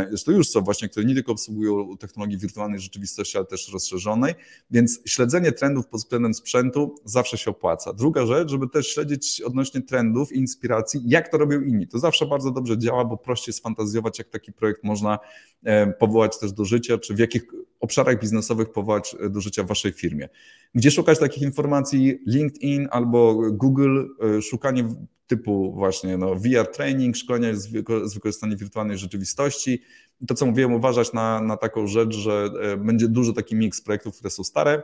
zresztą 0.09 0.31
już 0.31 0.49
są 0.49 0.61
właśnie, 0.61 0.89
które 0.89 1.05
nie 1.05 1.15
tylko 1.15 1.31
obsługują 1.31 1.97
technologii 1.97 2.37
wirtualnej 2.37 2.79
rzeczywistości, 2.79 3.37
ale 3.37 3.45
też 3.45 3.73
rozszerzonej, 3.73 4.33
więc 4.71 4.99
śledzenie 5.05 5.51
trendów 5.51 5.87
pod 5.87 5.99
względem 5.99 6.33
sprzętu 6.33 6.95
zawsze 7.05 7.37
się 7.37 7.51
opłaca. 7.51 7.93
Druga 7.93 8.25
rzecz, 8.25 8.49
żeby 8.49 8.69
też 8.69 8.87
śledzić 8.87 9.41
odnośnie 9.41 9.81
trendów 9.81 10.31
i 10.31 10.37
inspiracji, 10.37 11.01
jak 11.05 11.29
to 11.29 11.37
robią 11.37 11.61
inni. 11.61 11.87
To 11.87 11.99
zawsze 11.99 12.25
bardzo 12.25 12.51
dobrze 12.51 12.77
działa, 12.77 13.05
bo 13.05 13.17
prościej 13.17 13.53
sfantazjować, 13.53 14.19
jak 14.19 14.29
taki 14.29 14.53
projekt 14.53 14.83
można 14.83 15.19
e, 15.63 15.87
powołać 15.87 16.39
też 16.39 16.53
do 16.53 16.65
życia, 16.65 16.97
czy 16.97 17.13
w 17.13 17.19
jakich 17.19 17.43
obszarach 17.79 18.19
biznesowych 18.19 18.71
powołać 18.71 19.15
do 19.29 19.41
życia 19.41 19.63
w 19.63 19.67
waszej 19.67 19.91
firmie. 19.91 20.29
Gdzie 20.75 20.91
szukać 20.91 21.19
takich 21.19 21.43
informacji? 21.43 22.19
LinkedIn 22.27 22.87
albo 22.91 23.35
Google, 23.51 24.05
szukanie 24.41 24.87
typu 25.31 25.73
właśnie 25.73 26.17
no, 26.17 26.35
VR 26.35 26.67
training, 26.73 27.15
szkolenia 27.15 27.55
z 28.03 28.13
wykorzystaniem 28.13 28.57
wirtualnej 28.57 28.97
rzeczywistości. 28.97 29.81
To, 30.27 30.35
co 30.35 30.45
mówiłem, 30.45 30.73
uważać 30.73 31.13
na, 31.13 31.41
na 31.41 31.57
taką 31.57 31.87
rzecz, 31.87 32.15
że 32.15 32.49
będzie 32.77 33.07
dużo 33.07 33.33
taki 33.33 33.55
miks 33.55 33.81
projektów, 33.81 34.13
które 34.15 34.29
są 34.29 34.43
stare, 34.43 34.83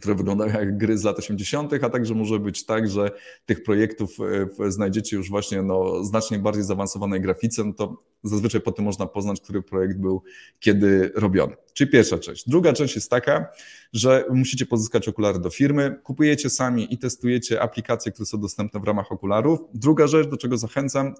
które 0.00 0.14
wyglądają 0.14 0.52
jak 0.52 0.78
gry 0.78 0.98
z 0.98 1.04
lat 1.04 1.18
80., 1.18 1.72
a 1.84 1.90
także 1.90 2.14
może 2.14 2.38
być 2.38 2.66
tak, 2.66 2.88
że 2.88 3.10
tych 3.46 3.62
projektów 3.62 4.16
e, 4.60 4.70
znajdziecie 4.72 5.16
już 5.16 5.30
właśnie 5.30 5.62
no, 5.62 6.04
znacznie 6.04 6.38
bardziej 6.38 6.64
zaawansowanej 6.64 7.20
grafice, 7.20 7.64
no 7.64 7.72
to 7.72 8.02
zazwyczaj 8.22 8.60
po 8.60 8.72
tym 8.72 8.84
można 8.84 9.06
poznać, 9.06 9.40
który 9.40 9.62
projekt 9.62 9.98
był 9.98 10.22
kiedy 10.60 11.12
robiony. 11.14 11.56
Czyli 11.72 11.90
pierwsza 11.90 12.18
część. 12.18 12.48
Druga 12.48 12.72
część 12.72 12.94
jest 12.94 13.10
taka, 13.10 13.46
że 13.92 14.24
musicie 14.30 14.66
pozyskać 14.66 15.08
okulary 15.08 15.38
do 15.38 15.50
firmy, 15.50 16.00
kupujecie 16.02 16.50
sami 16.50 16.94
i 16.94 16.98
testujecie 16.98 17.62
aplikacje, 17.62 18.12
które 18.12 18.26
są 18.26 18.40
dostępne 18.40 18.80
w 18.80 18.84
ramach 18.84 19.12
okularów. 19.12 19.58
Druga 19.74 20.06
rzecz, 20.06 20.28
do 20.28 20.36
czego 20.36 20.58
zachęcam, 20.58 21.14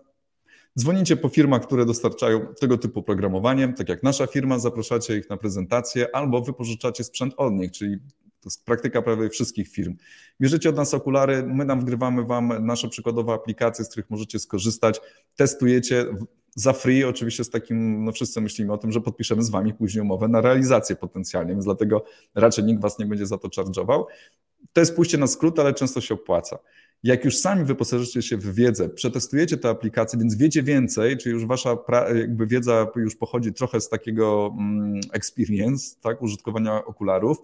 Dzwonicie 0.78 1.16
po 1.16 1.28
firmach, 1.28 1.62
które 1.62 1.86
dostarczają 1.86 2.46
tego 2.60 2.78
typu 2.78 3.02
programowanie, 3.02 3.72
tak 3.76 3.88
jak 3.88 4.02
nasza 4.02 4.26
firma, 4.26 4.58
zapraszacie 4.58 5.16
ich 5.16 5.30
na 5.30 5.36
prezentację 5.36 6.16
albo 6.16 6.40
wypożyczacie 6.40 7.04
sprzęt 7.04 7.34
od 7.36 7.52
nich, 7.52 7.72
czyli 7.72 7.98
to 8.40 8.46
jest 8.46 8.64
praktyka 8.64 9.02
prawie 9.02 9.28
wszystkich 9.28 9.68
firm. 9.68 9.96
Bierzecie 10.40 10.68
od 10.68 10.76
nas 10.76 10.94
okulary, 10.94 11.42
my 11.42 11.64
nam 11.64 11.80
wgrywamy 11.80 12.24
Wam 12.24 12.66
nasze 12.66 12.88
przykładowe 12.88 13.32
aplikacje, 13.32 13.84
z 13.84 13.88
których 13.88 14.10
możecie 14.10 14.38
skorzystać, 14.38 15.00
testujecie 15.36 16.06
za 16.54 16.72
free, 16.72 17.04
oczywiście 17.04 17.44
z 17.44 17.50
takim, 17.50 18.04
no 18.04 18.12
wszyscy 18.12 18.40
myślimy 18.40 18.72
o 18.72 18.78
tym, 18.78 18.92
że 18.92 19.00
podpiszemy 19.00 19.42
z 19.42 19.50
Wami 19.50 19.74
później 19.74 20.02
umowę 20.02 20.28
na 20.28 20.40
realizację 20.40 20.96
potencjalnie, 20.96 21.52
więc 21.52 21.64
dlatego 21.64 22.04
raczej 22.34 22.64
nikt 22.64 22.82
Was 22.82 22.98
nie 22.98 23.06
będzie 23.06 23.26
za 23.26 23.38
to 23.38 23.48
charge'ował. 23.48 24.04
To 24.72 24.80
jest 24.80 24.96
pójście 24.96 25.18
na 25.18 25.26
skrót, 25.26 25.58
ale 25.58 25.74
często 25.74 26.00
się 26.00 26.14
opłaca. 26.14 26.58
Jak 27.02 27.24
już 27.24 27.38
sami 27.38 27.64
wyposażycie 27.64 28.22
się 28.22 28.36
w 28.36 28.54
wiedzę, 28.54 28.88
przetestujecie 28.88 29.56
te 29.56 29.68
aplikacje, 29.68 30.18
więc 30.18 30.36
wiecie 30.36 30.62
więcej, 30.62 31.16
czy 31.16 31.30
już 31.30 31.46
wasza 31.46 31.76
jakby 32.14 32.46
wiedza 32.46 32.86
już 32.96 33.16
pochodzi 33.16 33.52
trochę 33.52 33.80
z 33.80 33.88
takiego 33.88 34.54
mm, 34.58 35.00
experience, 35.12 35.96
tak, 36.00 36.22
użytkowania 36.22 36.84
okularów, 36.84 37.38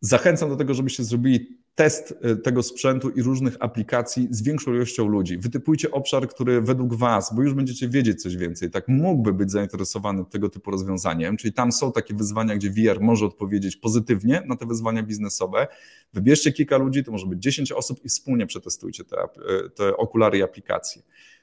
Zachęcam 0.00 0.48
do 0.48 0.56
tego, 0.56 0.74
żebyście 0.74 1.04
zrobili 1.04 1.58
test 1.76 2.14
e, 2.22 2.36
tego 2.36 2.62
sprzętu 2.62 3.10
i 3.10 3.22
różnych 3.22 3.56
aplikacji 3.60 4.28
z 4.30 4.42
większą 4.42 4.74
ilością 4.74 5.06
ludzi. 5.08 5.38
Wytypujcie 5.38 5.90
obszar, 5.90 6.28
który 6.28 6.60
według 6.60 6.94
Was, 6.94 7.34
bo 7.34 7.42
już 7.42 7.54
będziecie 7.54 7.88
wiedzieć 7.88 8.22
coś 8.22 8.36
więcej, 8.36 8.70
tak 8.70 8.88
mógłby 8.88 9.32
być 9.32 9.50
zainteresowany 9.50 10.24
tego 10.24 10.48
typu 10.48 10.70
rozwiązaniem, 10.70 11.36
czyli 11.36 11.52
tam 11.52 11.72
są 11.72 11.92
takie 11.92 12.14
wyzwania, 12.14 12.56
gdzie 12.56 12.70
VR 12.70 13.00
może 13.00 13.26
odpowiedzieć 13.26 13.76
pozytywnie 13.76 14.42
na 14.46 14.56
te 14.56 14.66
wyzwania 14.66 15.02
biznesowe. 15.02 15.66
Wybierzcie 16.12 16.52
kilka 16.52 16.76
ludzi, 16.76 17.04
to 17.04 17.12
może 17.12 17.26
być 17.26 17.42
10 17.42 17.72
osób 17.72 18.04
i 18.04 18.08
wspólnie 18.08 18.46
przetestujcie 18.46 19.04
te, 19.04 19.16
e, 19.16 19.28
te 19.74 19.96
okulary 19.96 20.38
i 20.38 20.42
aplikacje. 20.42 21.02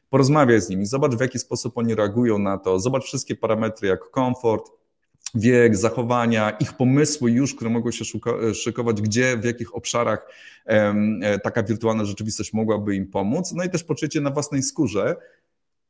Porozmawiaj 0.10 0.62
z 0.62 0.69
nimi, 0.69 0.86
zobacz 0.86 1.15
w 1.15 1.22
jaki 1.22 1.39
sposób 1.39 1.78
oni 1.78 1.96
reagują 1.96 2.39
na 2.39 2.58
to, 2.58 2.80
zobacz 2.80 3.04
wszystkie 3.04 3.36
parametry 3.36 3.88
jak 3.88 4.00
komfort, 4.10 4.72
wiek, 5.34 5.76
zachowania, 5.76 6.50
ich 6.50 6.74
pomysły 6.74 7.32
już, 7.32 7.56
które 7.56 7.69
mogły 7.69 7.93
się 7.93 8.06
szykować, 8.54 9.02
gdzie, 9.02 9.38
w 9.38 9.43
jakich 9.43 9.76
obszarach 9.76 10.28
e, 10.65 11.39
taka 11.39 11.63
wirtualna 11.63 12.06
rzeczywistość 12.06 12.54
mogłaby 12.54 12.96
im 12.96 13.08
pomóc. 13.08 13.52
No 13.52 13.63
i 13.63 13.69
też 13.69 13.84
poczucie 13.84 14.22
na 14.22 14.32
własnej 14.32 14.63
skórze, 14.63 15.15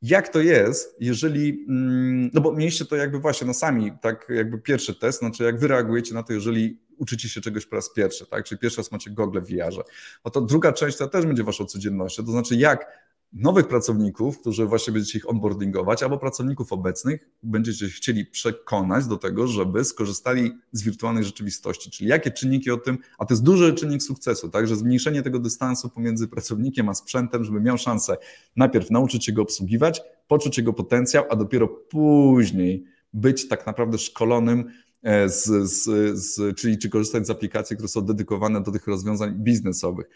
jak 0.02 0.28
to 0.28 0.40
jest, 0.40 0.96
jeżeli, 1.00 1.64
mm, 1.68 2.30
no 2.34 2.40
bo 2.40 2.52
mieliście 2.52 2.84
to 2.84 2.96
jakby 2.96 3.18
właśnie 3.18 3.46
no 3.46 3.54
sami, 3.54 3.92
tak 4.02 4.26
jakby 4.28 4.58
pierwszy 4.58 4.94
test, 4.94 5.18
znaczy 5.18 5.44
jak 5.44 5.60
wy 5.60 5.68
reagujecie 5.68 6.14
na 6.14 6.22
to, 6.22 6.32
jeżeli 6.32 6.78
uczycie 6.98 7.28
się 7.28 7.40
czegoś 7.40 7.66
po 7.66 7.76
raz 7.76 7.92
pierwszy, 7.92 8.26
tak, 8.26 8.44
czyli 8.44 8.58
pierwszy 8.58 8.78
raz 8.78 8.92
macie 8.92 9.10
gogle 9.10 9.40
w 9.40 9.44
VR-ze. 9.44 9.82
Oto 10.24 10.40
druga 10.40 10.72
część 10.72 10.98
to 10.98 11.08
też 11.08 11.26
będzie 11.26 11.44
waszą 11.44 11.64
codziennością, 11.64 12.24
to 12.24 12.30
znaczy 12.32 12.56
jak 12.56 13.04
nowych 13.34 13.68
pracowników, 13.68 14.38
którzy 14.38 14.66
właśnie 14.66 14.92
będziecie 14.92 15.18
ich 15.18 15.30
onboardingować, 15.30 16.02
albo 16.02 16.18
pracowników 16.18 16.72
obecnych 16.72 17.28
będziecie 17.42 17.88
chcieli 17.88 18.26
przekonać 18.26 19.06
do 19.06 19.16
tego, 19.16 19.46
żeby 19.46 19.84
skorzystali 19.84 20.52
z 20.72 20.82
wirtualnej 20.82 21.24
rzeczywistości, 21.24 21.90
czyli 21.90 22.10
jakie 22.10 22.30
czynniki 22.30 22.70
o 22.70 22.76
tym, 22.76 22.98
a 23.18 23.26
to 23.26 23.34
jest 23.34 23.42
duży 23.42 23.74
czynnik 23.74 24.02
sukcesu, 24.02 24.48
także 24.48 24.76
zmniejszenie 24.76 25.22
tego 25.22 25.38
dystansu 25.38 25.90
pomiędzy 25.90 26.28
pracownikiem 26.28 26.88
a 26.88 26.94
sprzętem, 26.94 27.44
żeby 27.44 27.60
miał 27.60 27.78
szansę 27.78 28.16
najpierw 28.56 28.90
nauczyć 28.90 29.24
się 29.24 29.32
go 29.32 29.42
obsługiwać, 29.42 30.02
poczuć 30.28 30.58
jego 30.58 30.72
potencjał, 30.72 31.24
a 31.30 31.36
dopiero 31.36 31.68
później 31.68 32.84
być 33.12 33.48
tak 33.48 33.66
naprawdę 33.66 33.98
szkolonym 33.98 34.64
e, 35.02 35.28
z, 35.28 35.44
z, 35.70 35.84
z, 36.18 36.56
czyli 36.56 36.78
czy 36.78 36.90
korzystać 36.90 37.26
z 37.26 37.30
aplikacji, 37.30 37.76
które 37.76 37.88
są 37.88 38.00
dedykowane 38.00 38.62
do 38.62 38.72
tych 38.72 38.86
rozwiązań 38.86 39.34
biznesowych. 39.34 40.06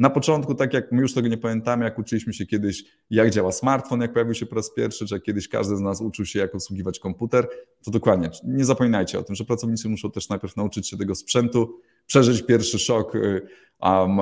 Na 0.00 0.10
początku, 0.10 0.54
tak 0.54 0.74
jak 0.74 0.92
my 0.92 1.02
już 1.02 1.14
tego 1.14 1.28
nie 1.28 1.38
pamiętamy, 1.38 1.84
jak 1.84 1.98
uczyliśmy 1.98 2.32
się 2.32 2.46
kiedyś, 2.46 2.84
jak 3.10 3.30
działa 3.30 3.52
smartfon, 3.52 4.00
jak 4.00 4.12
pojawił 4.12 4.34
się 4.34 4.46
po 4.46 4.56
raz 4.56 4.74
pierwszy, 4.74 5.06
czy 5.06 5.14
jak 5.14 5.22
kiedyś 5.22 5.48
każdy 5.48 5.76
z 5.76 5.80
nas 5.80 6.00
uczył 6.00 6.26
się, 6.26 6.38
jak 6.38 6.54
obsługiwać 6.54 6.98
komputer, 6.98 7.48
to 7.84 7.90
dokładnie, 7.90 8.30
nie 8.44 8.64
zapominajcie 8.64 9.18
o 9.18 9.22
tym, 9.22 9.36
że 9.36 9.44
pracownicy 9.44 9.88
muszą 9.88 10.10
też 10.10 10.28
najpierw 10.28 10.56
nauczyć 10.56 10.88
się 10.88 10.96
tego 10.96 11.14
sprzętu, 11.14 11.80
przeżyć 12.06 12.42
pierwszy 12.42 12.78
szok 12.78 13.14
um, 13.14 14.18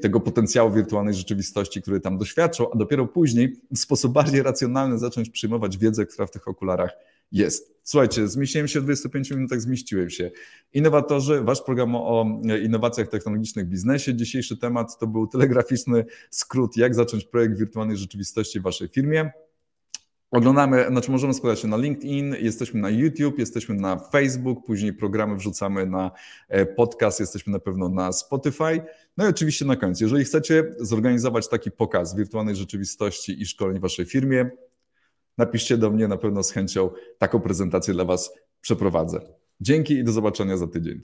tego 0.00 0.20
potencjału 0.20 0.70
wirtualnej 0.70 1.14
rzeczywistości, 1.14 1.82
który 1.82 2.00
tam 2.00 2.18
doświadczą, 2.18 2.70
a 2.72 2.76
dopiero 2.76 3.06
później 3.06 3.56
w 3.74 3.78
sposób 3.78 4.12
bardziej 4.12 4.42
racjonalny 4.42 4.98
zacząć 4.98 5.30
przyjmować 5.30 5.78
wiedzę, 5.78 6.06
która 6.06 6.26
w 6.26 6.30
tych 6.30 6.48
okularach 6.48 6.90
jest. 7.32 7.72
Słuchajcie, 7.84 8.28
zmieściłem 8.28 8.68
się 8.68 8.80
w 8.80 8.84
25 8.84 9.30
minutach, 9.30 9.60
zmieściłem 9.60 10.10
się. 10.10 10.30
Innowatorzy, 10.72 11.40
wasz 11.40 11.62
program 11.62 11.94
o 11.94 12.26
innowacjach 12.62 13.08
technologicznych 13.08 13.66
w 13.66 13.68
biznesie. 13.68 14.14
Dzisiejszy 14.14 14.56
temat 14.56 14.98
to 14.98 15.06
był 15.06 15.26
telegraficzny 15.26 16.04
skrót, 16.30 16.76
jak 16.76 16.94
zacząć 16.94 17.24
projekt 17.24 17.58
wirtualnej 17.58 17.96
rzeczywistości 17.96 18.60
w 18.60 18.62
waszej 18.62 18.88
firmie. 18.88 19.30
Oglądamy, 20.30 20.86
znaczy 20.88 21.10
możemy 21.10 21.34
składać 21.34 21.60
się 21.60 21.68
na 21.68 21.76
LinkedIn, 21.76 22.34
jesteśmy 22.40 22.80
na 22.80 22.90
YouTube, 22.90 23.38
jesteśmy 23.38 23.74
na 23.74 23.96
Facebook, 23.96 24.66
później 24.66 24.92
programy 24.92 25.36
wrzucamy 25.36 25.86
na 25.86 26.10
e, 26.48 26.66
podcast, 26.66 27.20
jesteśmy 27.20 27.52
na 27.52 27.58
pewno 27.58 27.88
na 27.88 28.12
Spotify. 28.12 28.82
No 29.16 29.26
i 29.26 29.28
oczywiście 29.28 29.64
na 29.64 29.76
końcu, 29.76 30.04
jeżeli 30.04 30.24
chcecie 30.24 30.74
zorganizować 30.80 31.48
taki 31.48 31.70
pokaz 31.70 32.16
wirtualnej 32.16 32.56
rzeczywistości 32.56 33.42
i 33.42 33.46
szkoleń 33.46 33.78
w 33.78 33.80
waszej 33.80 34.06
firmie, 34.06 34.50
napiszcie 35.38 35.78
do 35.78 35.90
mnie, 35.90 36.08
na 36.08 36.16
pewno 36.16 36.42
z 36.42 36.50
chęcią 36.50 36.90
taką 37.18 37.40
prezentację 37.40 37.94
dla 37.94 38.04
Was 38.04 38.32
przeprowadzę. 38.60 39.20
Dzięki 39.60 39.94
i 39.94 40.04
do 40.04 40.12
zobaczenia 40.12 40.56
za 40.56 40.66
tydzień. 40.66 41.02